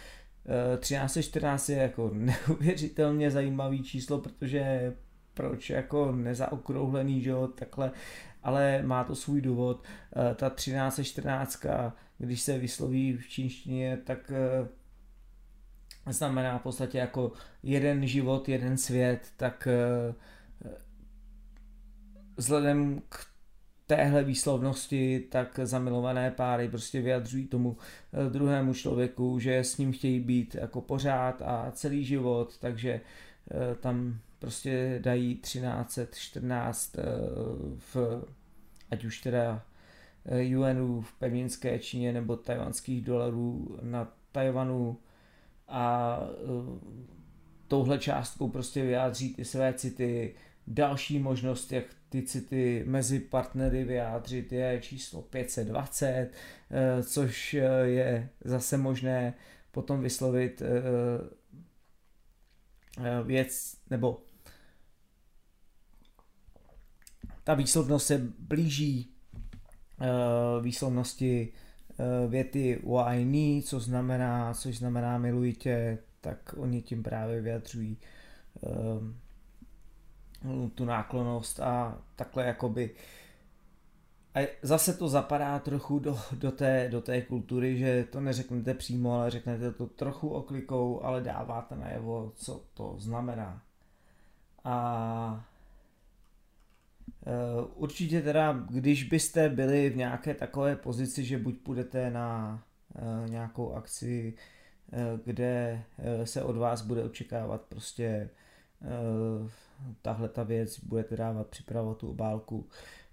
1314 0.78 1.68
je 1.68 1.76
jako 1.76 2.10
neuvěřitelně 2.14 3.30
zajímavý 3.30 3.82
číslo, 3.82 4.18
protože 4.18 4.94
proč 5.34 5.70
jako 5.70 6.12
nezaokrouhlený, 6.12 7.22
že 7.22 7.30
jo, 7.30 7.46
takhle, 7.46 7.90
ale 8.42 8.82
má 8.82 9.04
to 9.04 9.14
svůj 9.14 9.40
důvod. 9.40 9.84
Ta 10.37 10.50
1314, 10.50 11.66
když 12.18 12.40
se 12.40 12.58
vysloví 12.58 13.16
v 13.16 13.28
čínštině, 13.28 13.99
tak 14.04 14.32
znamená 16.07 16.59
v 16.59 16.62
podstatě 16.62 16.99
jako 16.99 17.33
jeden 17.62 18.07
život, 18.07 18.49
jeden 18.49 18.76
svět, 18.76 19.21
tak 19.37 19.69
eh, 19.71 20.14
vzhledem 22.37 23.02
k 23.09 23.30
téhle 23.90 24.25
výslovnosti, 24.25 25.21
tak 25.30 25.61
zamilované 25.62 26.30
páry 26.30 26.69
prostě 26.69 27.02
vyjadřují 27.02 27.47
tomu 27.47 27.76
eh, 28.12 28.30
druhému 28.30 28.75
člověku, 28.75 29.38
že 29.38 29.59
s 29.59 29.78
ním 29.78 29.92
chtějí 29.92 30.21
být 30.21 30.54
jako 30.54 30.80
pořád 30.80 31.42
a 31.42 31.71
celý 31.71 32.04
život, 32.04 32.59
takže 32.59 32.90
eh, 32.90 33.75
tam 33.75 34.19
prostě 34.38 34.99
dají 35.02 35.37
1314 35.37 36.99
eh, 36.99 37.02
v, 37.76 37.97
ať 38.90 39.04
už 39.04 39.21
teda 39.21 39.62
yuanů 40.38 41.00
v 41.00 41.12
pevninské 41.12 41.78
Číně 41.78 42.12
nebo 42.12 42.37
tajvanských 42.37 43.04
dolarů 43.04 43.78
na 43.83 44.12
Tajvanu 44.33 44.99
a 45.71 46.19
touhle 47.69 47.99
částkou 47.99 48.49
prostě 48.49 48.83
vyjádří 48.83 49.35
ty 49.35 49.45
své 49.45 49.75
city. 49.75 50.35
Další 50.67 51.19
možnost, 51.19 51.73
jak 51.73 51.85
ty 52.09 52.23
city 52.23 52.85
mezi 52.87 53.21
partnery 53.21 53.85
vyjádřit 53.85 54.53
je 54.53 54.81
číslo 54.81 55.23
520, 55.23 56.31
eh, 56.71 57.03
což 57.03 57.55
eh, 57.55 57.65
je 57.87 58.29
zase 58.45 58.77
možné 58.77 59.35
potom 59.71 60.00
vyslovit 60.00 60.62
věc, 63.25 63.77
nebo 63.91 64.23
ta 67.45 67.55
výslovnost 67.55 68.07
se 68.07 68.19
blíží 68.39 69.15
výslovnosti 70.61 71.53
věty 72.28 72.83
why 72.85 73.25
me, 73.25 73.62
co 73.62 73.80
znamená, 73.80 74.54
což 74.54 74.78
znamená 74.78 75.19
miluji 75.19 75.52
tě, 75.52 75.99
tak 76.21 76.54
oni 76.57 76.83
tím 76.83 77.02
právě 77.02 77.40
vyjadřují 77.40 77.97
tu 80.75 80.85
náklonost 80.85 81.61
a 81.61 81.99
takhle 82.16 82.47
jakoby 82.47 82.90
a 84.35 84.49
zase 84.62 84.95
to 84.95 85.09
zapadá 85.09 85.59
trochu 85.59 85.99
do, 85.99 86.19
do, 86.33 86.50
té, 86.52 86.88
do 86.88 87.00
té 87.00 87.23
kultury, 87.23 87.78
že 87.78 88.04
to 88.04 88.21
neřeknete 88.21 88.75
přímo, 88.75 89.14
ale 89.14 89.30
řeknete 89.30 89.73
to 89.73 89.87
trochu 89.87 90.28
oklikou, 90.28 91.02
ale 91.02 91.21
dáváte 91.21 91.76
najevo, 91.76 92.33
co 92.37 92.64
to 92.75 92.95
znamená. 92.99 93.62
A 94.64 95.45
určitě 97.75 98.23
teda, 98.23 98.52
když 98.71 99.05
byste 99.05 99.49
byli 99.49 99.90
v 99.90 99.97
nějaké 99.97 100.35
takové 100.35 100.76
pozici, 100.76 101.25
že 101.25 101.38
buď 101.38 101.59
půjdete 101.59 102.11
na 102.11 102.62
e, 102.97 103.29
nějakou 103.31 103.73
akci, 103.73 104.35
e, 104.93 105.19
kde 105.25 105.83
se 106.25 106.43
od 106.43 106.57
vás 106.57 106.83
bude 106.83 107.05
očekávat 107.05 107.62
prostě 107.62 108.31
tahle 110.02 110.29
ta 110.29 110.43
věc, 110.43 110.81
budete 110.81 111.17
dávat, 111.17 111.47
připravovat 111.47 111.99
tu 111.99 112.11
obálku. 112.11 112.69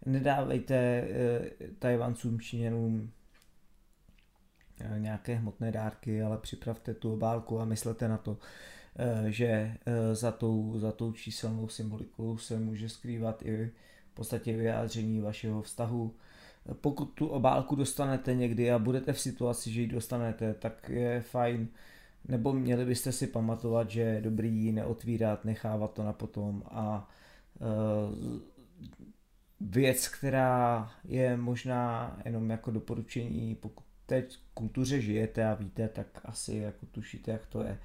Nedávejte 0.05 0.75
eh, 0.75 1.51
Tajvancům, 1.79 2.39
Číňanům 2.39 3.11
eh, 4.81 4.99
nějaké 4.99 5.35
hmotné 5.35 5.71
dárky, 5.71 6.21
ale 6.21 6.37
připravte 6.37 6.93
tu 6.93 7.13
obálku 7.13 7.59
a 7.59 7.65
myslete 7.65 8.07
na 8.07 8.17
to, 8.17 8.37
eh, 8.41 8.76
že 9.27 9.77
za 10.13 10.31
tou, 10.31 10.79
za 10.79 10.91
tou 10.91 11.11
číselnou 11.11 11.67
symbolikou 11.67 12.37
se 12.37 12.59
může 12.59 12.89
skrývat 12.89 13.45
i 13.45 13.71
v 14.11 14.13
podstatě 14.13 14.57
vyjádření 14.57 15.21
vašeho 15.21 15.61
vztahu. 15.61 16.15
Pokud 16.81 17.05
tu 17.05 17.27
obálku 17.27 17.75
dostanete 17.75 18.35
někdy 18.35 18.71
a 18.71 18.79
budete 18.79 19.13
v 19.13 19.19
situaci, 19.19 19.71
že 19.71 19.81
ji 19.81 19.87
dostanete, 19.87 20.53
tak 20.53 20.89
je 20.89 21.21
fajn 21.21 21.67
nebo 22.27 22.53
měli 22.53 22.85
byste 22.85 23.11
si 23.11 23.27
pamatovat, 23.27 23.89
že 23.89 24.01
je 24.01 24.21
dobrý 24.21 24.57
ji 24.57 24.71
neotvírat, 24.71 25.45
nechávat 25.45 25.93
to 25.93 26.03
na 26.03 26.13
potom 26.13 26.63
a 26.65 27.09
uh, 27.59 28.39
věc, 29.61 30.07
která 30.07 30.91
je 31.03 31.37
možná 31.37 32.17
jenom 32.25 32.49
jako 32.49 32.71
doporučení, 32.71 33.55
pokud 33.55 33.83
teď 34.05 34.37
v 34.37 34.53
kultuře 34.53 35.01
žijete 35.01 35.45
a 35.45 35.53
víte, 35.53 35.87
tak 35.87 36.07
asi 36.25 36.55
jako 36.55 36.85
tušíte, 36.85 37.31
jak 37.31 37.45
to 37.45 37.63
je, 37.63 37.79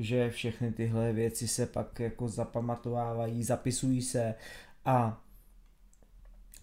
že 0.00 0.30
všechny 0.30 0.72
tyhle 0.72 1.12
věci 1.12 1.48
se 1.48 1.66
pak 1.66 2.00
jako 2.00 2.28
zapamatovávají, 2.28 3.44
zapisují 3.44 4.02
se 4.02 4.34
a 4.84 5.24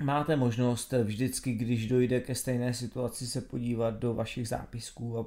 máte 0.04 0.36
možnost 0.36 0.94
vždycky, 1.04 1.54
když 1.54 1.88
dojde 1.88 2.20
ke 2.20 2.36
stejné 2.36 2.74
situaci, 2.74 3.28
se 3.28 3.42
podívat 3.42 4.00
do 4.00 4.14
vašich 4.14 4.48
zápisků 4.48 5.20
a 5.20 5.26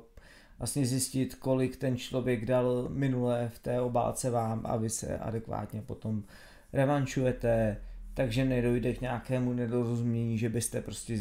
vlastně 0.59 0.87
zjistit, 0.87 1.35
kolik 1.35 1.77
ten 1.77 1.97
člověk 1.97 2.47
dal 2.47 2.89
minule 2.89 3.49
v 3.49 3.59
té 3.59 3.81
obálce 3.81 4.31
vám 4.31 4.61
a 4.65 4.77
vy 4.77 4.91
se 4.91 5.19
adekvátně 5.19 5.83
potom 5.83 6.25
revančujete, 6.73 7.77
takže 8.15 8.45
nedojde 8.45 8.95
k 8.95 9.01
nějakému 9.01 9.53
nedorozumění, 9.53 10.39
že 10.39 10.49
byste 10.49 10.81
prostě 10.81 11.19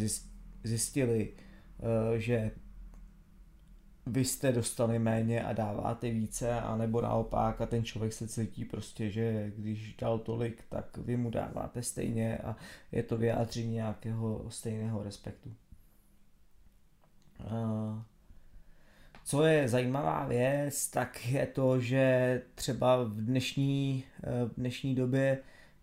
zjistili, 0.64 1.30
eh, 1.80 2.20
že 2.20 2.52
vy 4.12 4.26
jste 4.26 4.52
dostali 4.52 5.00
méně 5.00 5.44
a 5.44 5.54
dáváte 5.54 6.10
více, 6.10 6.52
anebo 6.62 7.02
naopak 7.02 7.62
a 7.62 7.66
ten 7.66 7.84
člověk 7.84 8.14
se 8.14 8.28
cítí 8.28 8.66
prostě, 8.66 9.10
že 9.10 9.52
když 9.58 9.96
dal 9.96 10.20
tolik, 10.20 10.64
tak 10.70 10.98
vy 10.98 11.18
mu 11.18 11.30
dáváte 11.30 11.84
stejně 11.84 12.38
a 12.38 12.56
je 12.92 13.04
to 13.04 13.18
vyjádření 13.18 13.74
nějakého 13.74 14.46
stejného 14.50 15.04
respektu. 15.04 15.54
Uh, 17.40 18.02
co 19.24 19.44
je 19.44 19.68
zajímavá 19.68 20.26
věc, 20.26 20.88
tak 20.88 21.26
je 21.26 21.48
to, 21.48 21.80
že 21.80 22.42
třeba 22.56 23.04
v 23.04 23.14
dnešní, 23.14 24.04
eh, 24.24 24.46
v 24.46 24.56
dnešní 24.58 24.96
době 24.96 25.40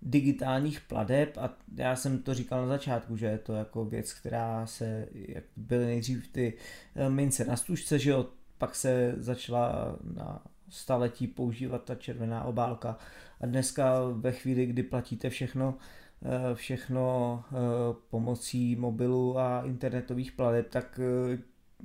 digitálních 0.07 0.81
pladeb, 0.81 1.39
a 1.39 1.57
já 1.77 1.97
jsem 1.97 2.19
to 2.23 2.35
říkal 2.35 2.63
na 2.63 2.69
začátku, 2.69 3.17
že 3.17 3.27
je 3.27 3.39
to 3.39 3.53
jako 3.53 3.85
věc, 3.85 4.13
která 4.13 4.67
se, 4.67 5.09
jak 5.13 5.45
byly 5.57 5.87
nejdřív 5.87 6.29
ty 6.33 6.55
eh, 6.97 7.11
mince 7.11 7.45
na 7.45 7.57
stužce, 7.57 7.99
že 7.99 8.11
jo, 8.11 8.27
pak 8.59 8.75
se 8.75 9.15
začala 9.17 9.97
na 10.15 10.43
staletí 10.69 11.27
používat 11.27 11.85
ta 11.85 11.95
červená 11.95 12.45
obálka. 12.45 12.99
A 13.41 13.47
dneska 13.47 14.01
ve 14.13 14.33
chvíli, 14.33 14.67
kdy 14.67 14.83
platíte 14.83 15.31
všechno, 15.31 15.75
eh, 16.23 16.55
všechno 16.55 17.45
pomocí 18.11 18.77
mobilu 18.77 19.39
a 19.39 19.63
internetových 19.65 20.33
pladeb, 20.33 20.69
tak 20.69 21.01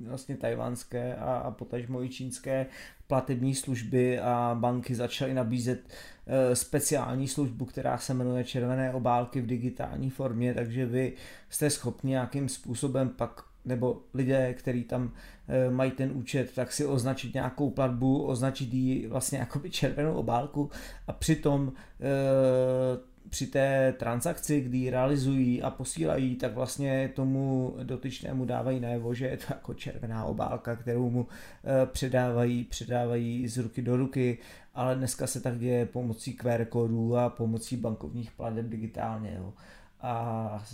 vlastně 0.00 0.36
tajvanské 0.36 1.16
a, 1.16 1.36
a 1.36 1.50
potažmo 1.50 2.04
i 2.04 2.08
čínské 2.08 2.66
platební 3.06 3.54
služby 3.54 4.20
a 4.20 4.56
banky 4.60 4.94
začaly 4.94 5.34
nabízet 5.34 5.80
e, 6.26 6.56
speciální 6.56 7.28
službu, 7.28 7.64
která 7.64 7.98
se 7.98 8.14
jmenuje 8.14 8.44
červené 8.44 8.92
obálky 8.92 9.40
v 9.40 9.46
digitální 9.46 10.10
formě, 10.10 10.54
takže 10.54 10.86
vy 10.86 11.12
jste 11.50 11.70
schopni 11.70 12.10
nějakým 12.10 12.48
způsobem 12.48 13.08
pak 13.08 13.44
nebo 13.64 14.02
lidé, 14.14 14.54
kteří 14.54 14.84
tam 14.84 15.12
e, 15.48 15.70
mají 15.70 15.90
ten 15.90 16.10
účet, 16.14 16.54
tak 16.54 16.72
si 16.72 16.86
označit 16.86 17.34
nějakou 17.34 17.70
platbu, 17.70 18.22
označit 18.22 18.74
ji 18.74 19.06
vlastně 19.06 19.38
jako 19.38 19.60
červenou 19.68 20.14
obálku 20.14 20.70
a 21.06 21.12
přitom 21.12 21.72
e, 22.00 23.11
při 23.32 23.46
té 23.46 23.94
transakci, 23.98 24.60
kdy 24.60 24.90
realizují 24.90 25.62
a 25.62 25.70
posílají, 25.70 26.36
tak 26.36 26.54
vlastně 26.54 27.12
tomu 27.14 27.74
dotyčnému 27.82 28.44
dávají 28.44 28.80
najevo, 28.80 29.14
že 29.14 29.26
je 29.26 29.36
to 29.36 29.44
jako 29.50 29.74
červená 29.74 30.24
obálka, 30.24 30.76
kterou 30.76 31.10
mu 31.10 31.26
eh, 31.64 31.86
předávají, 31.86 32.64
předávají 32.64 33.48
z 33.48 33.58
ruky 33.58 33.82
do 33.82 33.96
ruky, 33.96 34.38
ale 34.74 34.96
dneska 34.96 35.26
se 35.26 35.40
tak 35.40 35.58
děje 35.58 35.86
pomocí 35.86 36.32
QR 36.32 36.64
kódů 36.64 37.16
a 37.16 37.30
pomocí 37.30 37.76
bankovních 37.76 38.30
plateb 38.30 38.66
digitálně. 38.66 39.34
Jo. 39.38 39.52
A 40.00 40.64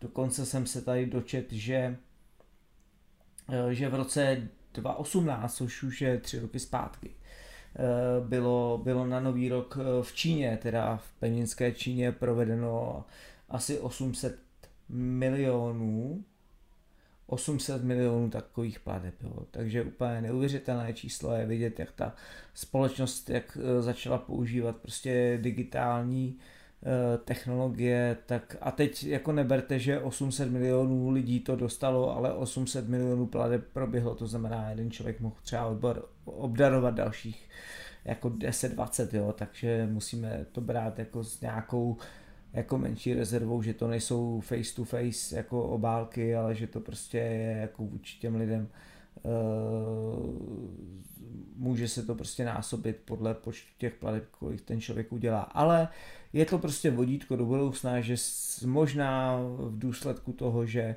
dokonce 0.00 0.46
jsem 0.46 0.66
se 0.66 0.82
tady 0.82 1.06
dočet, 1.06 1.52
že, 1.52 1.96
eh, 3.48 3.74
že 3.74 3.88
v 3.88 3.94
roce 3.94 4.48
2018, 4.72 5.56
což 5.56 5.82
už 5.82 6.00
je 6.00 6.18
tři 6.18 6.38
roky 6.38 6.58
zpátky, 6.58 7.10
bylo, 8.28 8.80
bylo 8.84 9.06
na 9.06 9.20
nový 9.20 9.48
rok 9.48 9.78
eh, 9.80 10.02
v 10.02 10.14
Číně, 10.14 10.58
teda 10.62 10.96
v 10.96 11.12
peninské 11.12 11.72
Číně 11.72 12.12
provedeno 12.12 13.04
asi 13.48 13.78
800 13.78 14.38
milionů 14.88 16.24
800 17.28 17.84
milionů 17.84 18.30
takových 18.30 18.80
plateb. 18.80 19.14
Jo. 19.22 19.46
Takže 19.50 19.82
úplně 19.82 20.20
neuvěřitelné 20.20 20.92
číslo 20.92 21.34
je 21.34 21.46
vidět, 21.46 21.78
jak 21.78 21.92
ta 21.92 22.14
společnost 22.54 23.30
jak 23.30 23.58
eh, 23.60 23.82
začala 23.82 24.18
používat 24.18 24.76
prostě 24.76 25.38
digitální 25.42 26.38
technologie, 27.24 28.16
tak 28.26 28.56
a 28.60 28.70
teď 28.70 29.04
jako 29.04 29.32
neberte, 29.32 29.78
že 29.78 30.00
800 30.00 30.50
milionů 30.50 31.10
lidí 31.10 31.40
to 31.40 31.56
dostalo, 31.56 32.16
ale 32.16 32.32
800 32.32 32.88
milionů 32.88 33.26
plateb 33.26 33.64
proběhlo, 33.72 34.14
to 34.14 34.26
znamená, 34.26 34.70
jeden 34.70 34.90
člověk 34.90 35.20
mohl 35.20 35.36
třeba 35.42 35.66
odbor, 35.66 36.08
obdarovat 36.24 36.94
dalších 36.94 37.48
jako 38.04 38.28
10-20, 38.28 39.16
jo, 39.16 39.34
takže 39.38 39.88
musíme 39.90 40.46
to 40.52 40.60
brát 40.60 40.98
jako 40.98 41.24
s 41.24 41.40
nějakou 41.40 41.96
jako 42.52 42.78
menší 42.78 43.14
rezervou, 43.14 43.62
že 43.62 43.74
to 43.74 43.88
nejsou 43.88 44.40
face 44.40 44.74
to 44.74 44.84
face 44.84 45.36
jako 45.36 45.62
obálky, 45.62 46.36
ale 46.36 46.54
že 46.54 46.66
to 46.66 46.80
prostě 46.80 47.18
je 47.18 47.56
jako 47.60 47.84
vůči 47.84 48.18
těm 48.18 48.36
lidem 48.36 48.62
uh, 48.62 48.68
může 51.56 51.88
se 51.88 52.02
to 52.02 52.14
prostě 52.14 52.44
násobit 52.44 52.96
podle 53.04 53.34
počtu 53.34 53.68
těch 53.78 53.94
plateb, 53.94 54.24
kolik 54.30 54.60
ten 54.60 54.80
člověk 54.80 55.12
udělá. 55.12 55.40
Ale 55.40 55.88
je 56.32 56.44
to 56.44 56.58
prostě 56.58 56.90
vodítko 56.90 57.36
do 57.36 57.46
budoucna, 57.46 58.00
že 58.00 58.16
možná 58.66 59.38
v 59.40 59.78
důsledku 59.78 60.32
toho, 60.32 60.66
že, 60.66 60.96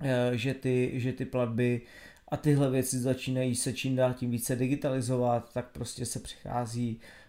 uh, 0.00 0.06
že, 0.32 0.54
ty, 0.54 0.92
že 0.94 1.12
ty 1.12 1.24
platby 1.24 1.82
a 2.28 2.36
tyhle 2.36 2.70
věci 2.70 2.98
začínají 2.98 3.54
se 3.54 3.72
čím 3.72 3.96
dál 3.96 4.14
tím 4.14 4.30
více 4.30 4.56
digitalizovat, 4.56 5.52
tak 5.52 5.70
prostě 5.70 6.06
se 6.06 6.20
přichází 6.20 7.00
eh, 7.00 7.19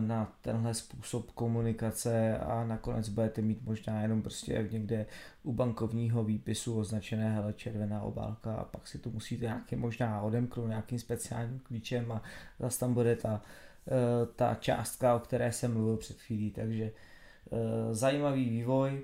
na 0.00 0.32
tenhle 0.40 0.74
způsob 0.74 1.30
komunikace 1.30 2.38
a 2.38 2.64
nakonec 2.64 3.08
budete 3.08 3.42
mít 3.42 3.62
možná 3.62 4.02
jenom 4.02 4.22
prostě 4.22 4.68
někde 4.70 5.06
u 5.42 5.52
bankovního 5.52 6.24
výpisu 6.24 6.78
označené 6.78 7.34
hele 7.34 7.52
červená 7.52 8.02
obálka 8.02 8.54
a 8.54 8.64
pak 8.64 8.88
si 8.88 8.98
to 8.98 9.10
musíte 9.10 9.44
nějaký 9.44 9.76
možná 9.76 10.20
odemknout 10.20 10.68
nějakým 10.68 10.98
speciálním 10.98 11.58
klíčem 11.58 12.12
a 12.12 12.22
zase 12.58 12.80
tam 12.80 12.94
bude 12.94 13.16
ta, 13.16 13.42
eh, 13.88 14.26
ta 14.36 14.54
částka, 14.54 15.14
o 15.14 15.18
které 15.18 15.52
jsem 15.52 15.72
mluvil 15.72 15.96
před 15.96 16.20
chvílí, 16.20 16.50
takže 16.50 16.84
eh, 16.84 17.94
zajímavý 17.94 18.50
vývoj 18.50 19.02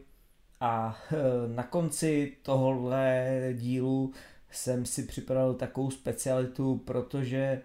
a 0.60 0.98
na 1.46 1.62
konci 1.62 2.36
tohohle 2.42 3.38
dílu 3.54 4.12
jsem 4.50 4.86
si 4.86 5.02
připravil 5.02 5.54
takovou 5.54 5.90
specialitu, 5.90 6.82
protože 6.84 7.38
eh, 7.38 7.62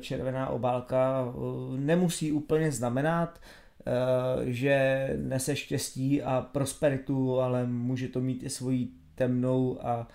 červená 0.00 0.48
obálka 0.48 1.24
eh, 1.26 1.80
nemusí 1.80 2.32
úplně 2.32 2.72
znamenat, 2.72 3.40
eh, 3.40 3.90
že 4.44 5.08
nese 5.20 5.56
štěstí 5.56 6.22
a 6.22 6.40
prosperitu, 6.52 7.40
ale 7.40 7.66
může 7.66 8.08
to 8.08 8.20
mít 8.20 8.42
i 8.42 8.50
svoji 8.50 8.88
temnou 9.14 9.78
a 9.86 10.08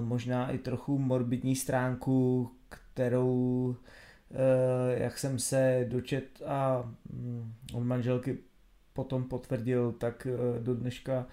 možná 0.00 0.50
i 0.50 0.58
trochu 0.58 0.98
morbidní 0.98 1.56
stránku, 1.56 2.50
kterou, 2.68 3.76
jak 4.94 5.18
jsem 5.18 5.38
se 5.38 5.86
dočet 5.88 6.42
a 6.46 6.90
mm, 7.12 7.52
od 7.74 7.80
manželky 7.80 8.38
potom 8.92 9.24
potvrdil, 9.24 9.92
tak 9.92 10.26
do 10.60 10.74
dneška 10.74 11.26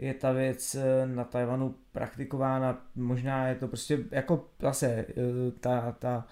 je 0.00 0.14
ta 0.14 0.32
věc 0.32 0.74
eh, 0.74 1.06
na 1.06 1.24
Tajvanu 1.24 1.74
praktikována, 1.92 2.86
možná 2.96 3.48
je 3.48 3.54
to 3.54 3.68
prostě 3.68 3.98
jako 4.10 4.48
zase 4.60 4.86
eh, 4.88 5.04
ta, 5.60 5.92
ta 5.92 6.26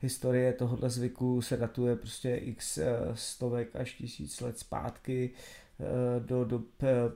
historie 0.00 0.52
tohohle 0.52 0.90
zvyku 0.90 1.42
se 1.42 1.56
datuje 1.56 1.96
prostě 1.96 2.34
x 2.36 2.78
eh, 2.78 2.96
stovek 3.14 3.76
až 3.76 3.92
tisíc 3.92 4.40
let 4.40 4.58
zpátky 4.58 5.30
do 6.18 6.44
dob 6.44 6.66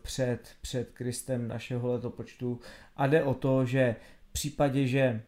před, 0.02 0.48
před 0.60 0.90
Kristem 0.90 1.48
našeho 1.48 1.92
letopočtu. 1.92 2.60
A 2.96 3.06
jde 3.06 3.22
o 3.22 3.34
to, 3.34 3.64
že 3.64 3.96
v 4.28 4.32
případě, 4.32 4.86
že 4.86 5.22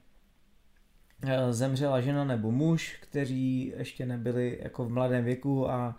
zemřela 1.51 2.01
žena 2.01 2.25
nebo 2.25 2.51
muž, 2.51 2.99
kteří 3.03 3.73
ještě 3.77 4.07
nebyli 4.07 4.59
jako 4.63 4.85
v 4.85 4.91
mladém 4.91 5.25
věku 5.25 5.71
a 5.71 5.97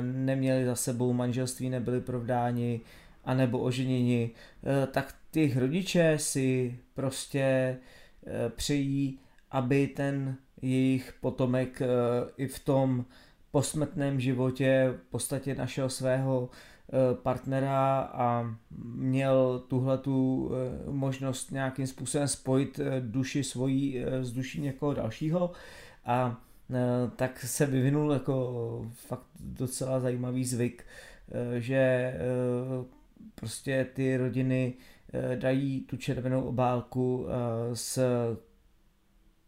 neměli 0.00 0.64
za 0.64 0.74
sebou 0.74 1.12
manželství, 1.12 1.70
nebyli 1.70 2.00
provdáni, 2.00 2.80
anebo 3.24 3.58
oženěni, 3.58 4.30
eh, 4.64 4.86
tak 4.86 5.14
ty 5.30 5.54
rodiče 5.56 6.18
si 6.18 6.78
prostě 6.94 7.40
eh, 8.26 8.50
přejí, 8.50 9.18
aby 9.50 9.86
ten 9.86 10.36
jejich 10.62 11.14
potomek 11.20 11.82
eh, 11.82 11.86
i 12.36 12.46
v 12.46 12.58
tom 12.58 13.04
posmrtném 13.50 14.20
životě 14.20 14.94
v 15.06 15.10
podstatě 15.10 15.54
našel 15.54 15.88
svého 15.88 16.50
partnera 17.22 18.00
a 18.00 18.56
měl 18.94 19.64
tuhle 19.68 19.98
tu 19.98 20.50
možnost 20.86 21.50
nějakým 21.50 21.86
způsobem 21.86 22.28
spojit 22.28 22.80
duši 23.00 23.44
svojí 23.44 24.04
s 24.20 24.32
duší 24.32 24.60
někoho 24.60 24.94
dalšího. 24.94 25.52
A 26.04 26.40
tak 27.16 27.38
se 27.40 27.66
vyvinul 27.66 28.12
jako 28.12 28.86
fakt 28.94 29.26
docela 29.40 30.00
zajímavý 30.00 30.44
zvyk, 30.44 30.84
že 31.58 32.14
prostě 33.34 33.86
ty 33.94 34.16
rodiny 34.16 34.74
eh, 35.12 35.36
dají 35.36 35.80
tu 35.80 35.96
červenou 35.96 36.42
obálku 36.42 37.26
eh, 37.28 37.76
s 37.76 38.00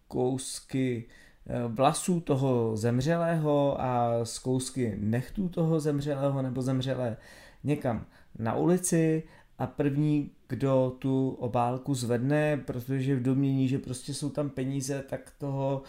kousky 0.09 1.05
eh, 1.47 1.69
vlasů 1.69 2.21
toho 2.21 2.77
zemřelého 2.77 3.81
a 3.81 4.25
z 4.25 4.39
kousky 4.39 4.97
nechtů 4.99 5.49
toho 5.49 5.81
zemřelého 5.81 6.43
nebo 6.43 6.63
zemřelé 6.63 7.17
někam 7.65 8.07
na 8.39 8.55
ulici. 8.55 9.23
A 9.59 9.67
první, 9.67 10.31
kdo 10.49 10.97
tu 10.99 11.31
obálku 11.31 11.95
zvedne, 11.95 12.57
protože 12.57 13.17
v 13.17 13.23
domění, 13.23 13.69
že 13.69 13.79
prostě 13.79 14.15
jsou 14.15 14.31
tam 14.31 14.51
peníze, 14.51 15.05
tak 15.09 15.33
toho, 15.39 15.83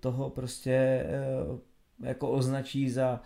toho 0.00 0.30
prostě 0.30 1.06
jako 2.02 2.30
označí 2.30 2.90
za 2.90 3.20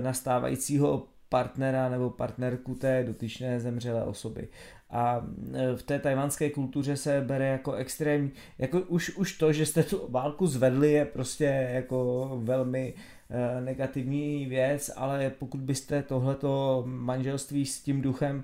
nastávajícího 0.00 1.08
partnera 1.34 1.88
nebo 1.88 2.10
partnerku 2.10 2.74
té 2.74 3.04
dotyčné 3.04 3.60
zemřelé 3.60 4.04
osoby. 4.04 4.48
A 4.90 5.26
e, 5.54 5.76
v 5.76 5.82
té 5.82 5.98
tajvanské 5.98 6.50
kultuře 6.50 6.96
se 6.96 7.20
bere 7.20 7.46
jako 7.46 7.72
extrémní, 7.72 8.32
jako 8.58 8.80
už, 8.80 9.16
už 9.16 9.38
to, 9.38 9.52
že 9.52 9.66
jste 9.66 9.82
tu 9.82 9.96
obálku 9.96 10.46
zvedli, 10.46 10.92
je 10.92 11.04
prostě 11.04 11.68
jako 11.72 12.30
velmi 12.42 12.94
e, 13.30 13.60
negativní 13.60 14.46
věc, 14.46 14.90
ale 14.96 15.30
pokud 15.38 15.60
byste 15.60 16.02
tohleto 16.02 16.82
manželství 16.86 17.66
s 17.66 17.82
tím 17.82 18.02
duchem 18.02 18.42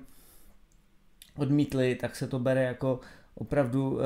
odmítli, 1.37 1.95
tak 1.95 2.15
se 2.15 2.27
to 2.27 2.39
bere 2.39 2.63
jako 2.63 2.99
opravdu 3.35 3.99
e, 4.01 4.05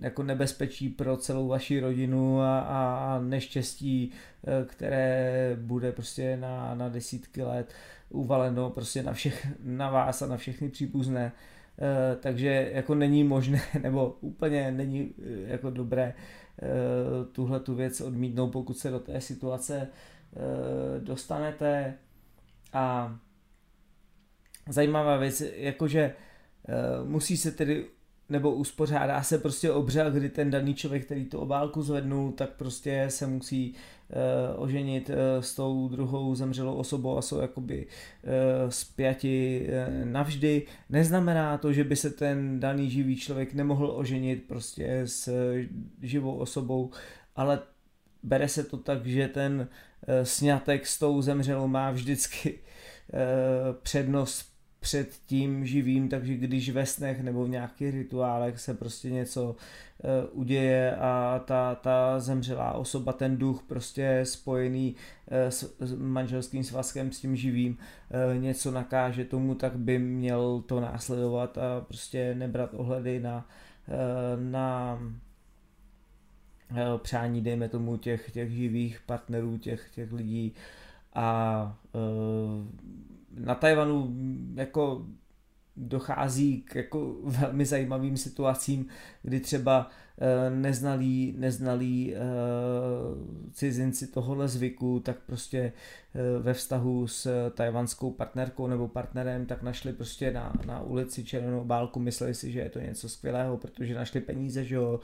jako 0.00 0.22
nebezpečí 0.22 0.88
pro 0.88 1.16
celou 1.16 1.48
vaši 1.48 1.80
rodinu 1.80 2.40
a, 2.40 2.60
a 2.60 3.20
neštěstí, 3.20 4.12
které 4.66 5.56
bude 5.60 5.92
prostě 5.92 6.36
na, 6.36 6.74
na 6.74 6.88
desítky 6.88 7.42
let 7.42 7.72
uvaleno 8.10 8.70
prostě 8.70 9.02
na, 9.02 9.12
všech, 9.12 9.46
na 9.62 9.90
vás 9.90 10.22
a 10.22 10.26
na 10.26 10.36
všechny 10.36 10.68
příbuzné, 10.68 11.32
eh, 11.78 12.16
takže 12.16 12.70
jako 12.72 12.94
není 12.94 13.24
možné, 13.24 13.60
nebo 13.82 14.16
úplně 14.20 14.70
není 14.70 15.14
eh, 15.18 15.50
jako 15.50 15.70
dobré 15.70 16.14
eh, 16.62 16.66
tuhle 17.32 17.60
tu 17.60 17.74
věc 17.74 18.00
odmítnout, 18.00 18.50
pokud 18.50 18.78
se 18.78 18.90
do 18.90 19.00
té 19.00 19.20
situace 19.20 19.88
dostanete. 20.98 21.94
A 22.72 23.16
zajímavá 24.68 25.16
věc, 25.16 25.42
jakože 25.56 26.14
musí 27.04 27.36
se 27.36 27.50
tedy 27.50 27.86
nebo 28.30 28.50
uspořádá 28.50 29.22
se 29.22 29.38
prostě 29.38 29.72
obřad, 29.72 30.14
kdy 30.14 30.28
ten 30.28 30.50
daný 30.50 30.74
člověk, 30.74 31.04
který 31.04 31.24
tu 31.24 31.38
obálku 31.38 31.82
zvednul, 31.82 32.32
tak 32.32 32.50
prostě 32.50 33.06
se 33.08 33.26
musí 33.26 33.74
uh, 33.74 34.62
oženit 34.62 35.08
uh, 35.10 35.14
s 35.40 35.54
tou 35.54 35.88
druhou 35.88 36.34
zemřelou 36.34 36.74
osobou 36.74 37.18
a 37.18 37.22
jsou 37.22 37.40
jakoby 37.40 37.86
uh, 37.86 38.70
spjati 38.70 39.66
uh, 39.68 40.04
navždy. 40.04 40.62
Neznamená 40.90 41.58
to, 41.58 41.72
že 41.72 41.84
by 41.84 41.96
se 41.96 42.10
ten 42.10 42.60
daný 42.60 42.90
živý 42.90 43.16
člověk 43.16 43.54
nemohl 43.54 43.92
oženit 43.96 44.44
prostě 44.48 45.00
s 45.04 45.28
živou 46.02 46.36
osobou, 46.36 46.90
ale 47.36 47.62
bere 48.22 48.48
se 48.48 48.64
to 48.64 48.76
tak, 48.76 49.06
že 49.06 49.28
ten 49.28 49.68
uh, 50.08 50.14
sňatek 50.22 50.86
s 50.86 50.98
tou 50.98 51.22
zemřelou 51.22 51.66
má 51.68 51.90
vždycky 51.90 52.52
uh, 52.52 53.76
přednost 53.82 54.49
před 54.80 55.14
tím 55.26 55.66
živým, 55.66 56.08
takže 56.08 56.34
když 56.34 56.70
ve 56.70 56.86
snech 56.86 57.22
nebo 57.22 57.44
v 57.44 57.48
nějakých 57.48 57.94
rituálech 57.94 58.60
se 58.60 58.74
prostě 58.74 59.10
něco 59.10 59.44
uh, 59.50 60.40
uděje 60.40 60.96
a 60.96 61.42
ta, 61.44 61.74
ta 61.74 62.20
zemřelá 62.20 62.72
osoba, 62.72 63.12
ten 63.12 63.36
duch 63.36 63.62
prostě 63.62 64.20
spojený 64.24 64.94
uh, 64.94 65.36
s, 65.48 65.76
s 65.80 65.94
manželským 65.94 66.64
svazkem 66.64 67.12
s 67.12 67.20
tím 67.20 67.36
živým 67.36 67.78
uh, 67.78 68.42
něco 68.42 68.70
nakáže 68.70 69.24
tomu, 69.24 69.54
tak 69.54 69.78
by 69.78 69.98
měl 69.98 70.62
to 70.66 70.80
následovat 70.80 71.58
a 71.58 71.80
prostě 71.80 72.34
nebrat 72.34 72.74
ohledy 72.74 73.20
na, 73.20 73.48
na 74.36 74.98
přání, 76.98 77.42
dejme 77.42 77.68
tomu, 77.68 77.96
těch, 77.96 78.30
těch 78.30 78.50
živých 78.50 79.00
partnerů, 79.06 79.58
těch, 79.58 79.90
těch 79.94 80.12
lidí 80.12 80.54
a 81.14 81.78
na 83.36 83.54
Tajvanu 83.54 84.14
jako 84.54 85.06
dochází 85.76 86.62
k 86.62 86.74
jako 86.74 87.14
velmi 87.24 87.66
zajímavým 87.66 88.16
situacím, 88.16 88.86
kdy 89.22 89.40
třeba 89.40 89.86
uh, 89.86 90.56
neznalí, 90.56 91.34
neznalí 91.38 92.14
uh, 92.14 92.20
cizinci 93.52 94.06
tohohle 94.06 94.48
zvyku, 94.48 95.00
tak 95.00 95.16
prostě 95.26 95.72
uh, 96.14 96.42
ve 96.42 96.54
vztahu 96.54 97.06
s 97.06 97.50
tajvanskou 97.50 98.10
partnerkou 98.10 98.66
nebo 98.66 98.88
partnerem, 98.88 99.46
tak 99.46 99.62
našli 99.62 99.92
prostě 99.92 100.32
na, 100.32 100.52
na 100.66 100.82
ulici 100.82 101.24
červenou 101.24 101.64
bálku, 101.64 102.00
mysleli 102.00 102.34
si, 102.34 102.52
že 102.52 102.60
je 102.60 102.70
to 102.70 102.80
něco 102.80 103.08
skvělého, 103.08 103.56
protože 103.56 103.94
našli 103.94 104.20
peníze, 104.20 104.64
že 104.64 104.74
jo, 104.74 105.00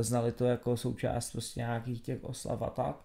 znali 0.00 0.32
to 0.32 0.44
jako 0.44 0.76
součást 0.76 1.32
prostě 1.32 1.60
nějakých 1.60 2.00
těch 2.00 2.24
oslav 2.24 2.62
a 2.62 2.70
tak 2.70 2.96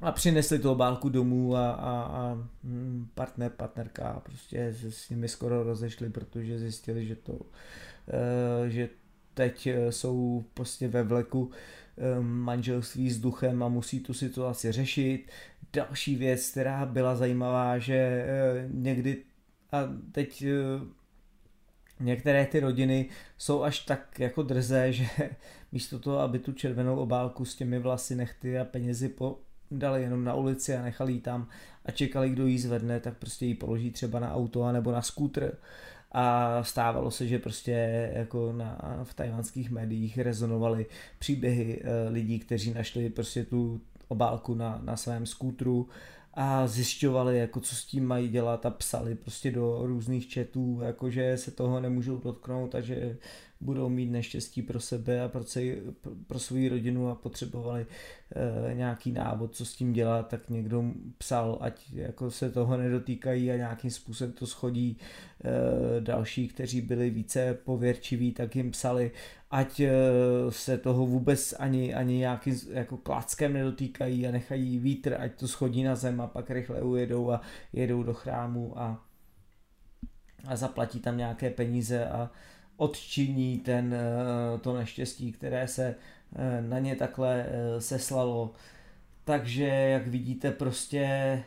a 0.00 0.12
přinesli 0.12 0.58
tu 0.58 0.70
obálku 0.70 1.08
domů 1.08 1.56
a, 1.56 1.70
a, 1.70 2.02
a 2.02 2.48
hm, 2.64 3.08
partner, 3.14 3.50
partnerka 3.50 4.20
prostě 4.24 4.74
se 4.80 4.90
s 4.90 5.10
nimi 5.10 5.28
skoro 5.28 5.62
rozešli, 5.62 6.10
protože 6.10 6.58
zjistili, 6.58 7.06
že 7.06 7.16
to, 7.16 7.40
eh, 8.08 8.70
že 8.70 8.88
teď 9.34 9.66
eh, 9.66 9.92
jsou 9.92 10.44
prostě 10.54 10.88
ve 10.88 11.02
vleku 11.02 11.50
eh, 11.98 12.20
manželství 12.20 13.10
s 13.10 13.20
duchem 13.20 13.62
a 13.62 13.68
musí 13.68 14.00
tu 14.00 14.14
situaci 14.14 14.72
řešit. 14.72 15.30
Další 15.72 16.16
věc, 16.16 16.50
která 16.50 16.86
byla 16.86 17.16
zajímavá, 17.16 17.78
že 17.78 18.24
někdy 18.70 19.22
a 19.72 19.88
teď 20.12 20.44
některé 22.00 22.46
ty 22.46 22.60
rodiny 22.60 23.08
jsou 23.38 23.62
až 23.62 23.80
tak 23.80 24.20
jako 24.20 24.42
drzé, 24.42 24.92
že 24.92 25.06
místo 25.72 25.98
toho, 25.98 26.18
aby 26.18 26.38
tu 26.38 26.52
červenou 26.52 26.96
obálku 26.96 27.44
s 27.44 27.56
těmi 27.56 27.78
vlasy, 27.78 28.14
nechty 28.14 28.58
a 28.58 28.64
penězi 28.64 29.08
po, 29.08 29.38
dali 29.70 30.02
jenom 30.02 30.24
na 30.24 30.34
ulici 30.34 30.76
a 30.76 30.82
nechali 30.82 31.12
ji 31.12 31.20
tam 31.20 31.48
a 31.84 31.90
čekali, 31.90 32.30
kdo 32.30 32.46
jí 32.46 32.58
zvedne, 32.58 33.00
tak 33.00 33.18
prostě 33.18 33.46
ji 33.46 33.54
položí 33.54 33.90
třeba 33.90 34.20
na 34.20 34.34
auto 34.34 34.72
nebo 34.72 34.92
na 34.92 35.02
skútr. 35.02 35.56
A 36.12 36.58
stávalo 36.64 37.10
se, 37.10 37.26
že 37.26 37.38
prostě 37.38 38.10
jako 38.14 38.52
na, 38.52 39.00
v 39.04 39.14
tajvanských 39.14 39.70
médiích 39.70 40.18
rezonovaly 40.18 40.86
příběhy 41.18 41.82
e, 41.84 42.08
lidí, 42.08 42.38
kteří 42.38 42.74
našli 42.74 43.10
prostě 43.10 43.44
tu 43.44 43.80
obálku 44.08 44.54
na, 44.54 44.80
na 44.84 44.96
svém 44.96 45.26
skútru 45.26 45.88
a 46.34 46.66
zjišťovali, 46.66 47.38
jako 47.38 47.60
co 47.60 47.76
s 47.76 47.84
tím 47.84 48.06
mají 48.06 48.28
dělat 48.28 48.66
a 48.66 48.70
psali 48.70 49.14
prostě 49.14 49.50
do 49.50 49.86
různých 49.86 50.34
chatů, 50.34 50.80
jakože 50.82 51.36
se 51.36 51.50
toho 51.50 51.80
nemůžou 51.80 52.18
dotknout, 52.18 52.70
takže 52.70 53.16
budou 53.64 53.88
mít 53.88 54.10
neštěstí 54.10 54.62
pro 54.62 54.80
sebe 54.80 55.20
a 55.20 55.28
pro, 55.28 55.44
cej, 55.44 55.82
pro 56.26 56.38
svou 56.38 56.68
rodinu 56.68 57.08
a 57.10 57.14
potřebovali 57.14 57.86
e, 58.70 58.74
nějaký 58.74 59.12
návod, 59.12 59.54
co 59.54 59.64
s 59.64 59.76
tím 59.76 59.92
dělat, 59.92 60.28
tak 60.28 60.50
někdo 60.50 60.84
psal, 61.18 61.58
ať 61.60 61.92
jako 61.92 62.30
se 62.30 62.50
toho 62.50 62.76
nedotýkají 62.76 63.50
a 63.50 63.56
nějakým 63.56 63.90
způsobem 63.90 64.32
to 64.32 64.46
schodí. 64.46 64.98
E, 65.44 66.00
další, 66.00 66.48
kteří 66.48 66.80
byli 66.80 67.10
více 67.10 67.54
pověrčiví, 67.64 68.32
tak 68.32 68.56
jim 68.56 68.70
psali, 68.70 69.10
ať 69.50 69.80
e, 69.80 69.92
se 70.48 70.78
toho 70.78 71.06
vůbec 71.06 71.54
ani, 71.58 71.94
ani 71.94 72.16
nějakým 72.16 72.60
jako 72.70 72.96
klackem 72.96 73.52
nedotýkají 73.52 74.26
a 74.26 74.30
nechají 74.30 74.78
vítr, 74.78 75.16
ať 75.18 75.34
to 75.34 75.48
schodí 75.48 75.82
na 75.82 75.94
zem 75.94 76.20
a 76.20 76.26
pak 76.26 76.50
rychle 76.50 76.82
ujedou 76.82 77.30
a 77.30 77.40
jedou 77.72 78.02
do 78.02 78.14
chrámu 78.14 78.78
a 78.78 79.04
a 80.46 80.56
zaplatí 80.56 81.00
tam 81.00 81.16
nějaké 81.16 81.50
peníze 81.50 82.06
a 82.06 82.30
odčiní 82.76 83.58
ten, 83.58 83.94
eh, 83.94 84.58
to 84.58 84.76
neštěstí, 84.76 85.32
které 85.32 85.68
se 85.68 85.94
eh, 86.36 86.62
na 86.62 86.78
ně 86.78 86.96
takhle 86.96 87.46
eh, 87.48 87.80
seslalo. 87.80 88.52
Takže, 89.26 89.64
jak 89.64 90.06
vidíte, 90.06 90.50
prostě 90.50 91.42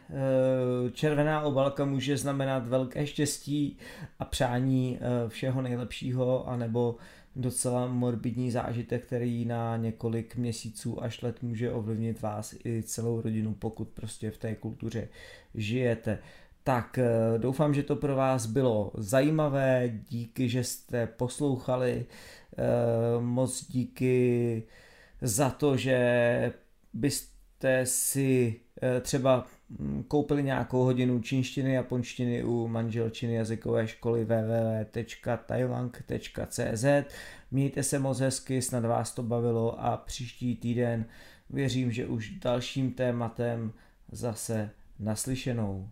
červená 0.94 1.42
obalka 1.42 1.86
může 1.86 2.18
znamenat 2.18 2.68
velké 2.68 3.08
štěstí 3.08 3.78
a 4.20 4.26
přání 4.26 5.00
všeho 5.28 5.62
nejlepšího, 5.62 6.48
anebo 6.48 6.96
docela 7.36 7.88
morbidní 7.88 8.52
zážitek, 8.52 9.06
který 9.06 9.46
na 9.46 9.78
několik 9.78 10.36
měsíců 10.36 11.04
až 11.04 11.22
let 11.22 11.44
může 11.44 11.72
ovlivnit 11.72 12.22
vás 12.22 12.56
i 12.66 12.84
celou 12.84 13.22
rodinu, 13.22 13.54
pokud 13.54 13.88
prostě 13.88 14.32
v 14.32 14.38
té 14.38 14.56
kultuře 14.56 15.08
žijete. 15.56 16.20
Tak 16.68 16.98
eh, 16.98 17.04
doufám, 17.38 17.74
že 17.74 17.84
to 17.84 17.96
pro 17.96 18.16
vás 18.16 18.46
bylo 18.46 18.92
zajímavé, 18.98 19.92
díky, 20.10 20.50
že 20.50 20.64
jste 20.64 21.08
poslouchali, 21.08 22.06
eh, 22.06 22.64
moc 23.20 23.68
díky 23.68 24.64
za 25.22 25.50
to, 25.50 25.78
že 25.78 26.54
byste 26.94 27.86
si 27.86 28.60
eh, 28.82 29.02
třeba 29.02 29.46
hm, 29.70 30.04
koupili 30.08 30.44
nějakou 30.44 30.84
hodinu 30.84 31.20
čínštiny, 31.20 31.74
japonštiny 31.74 32.44
u 32.44 32.68
manželčiny 32.68 33.34
jazykové 33.34 33.88
školy 33.88 34.26
www.taiwank.cz 34.26 36.86
Mějte 37.52 37.84
se 37.84 38.00
moc 38.00 38.20
hezky, 38.20 38.62
snad 38.62 38.86
vás 38.86 39.12
to 39.12 39.24
bavilo 39.24 39.86
a 39.86 39.98
příští 39.98 40.56
týden 40.56 41.06
věřím, 41.50 41.92
že 41.92 42.08
už 42.08 42.30
dalším 42.30 42.92
tématem 42.92 43.74
zase 44.12 44.70
naslyšenou. 45.00 45.90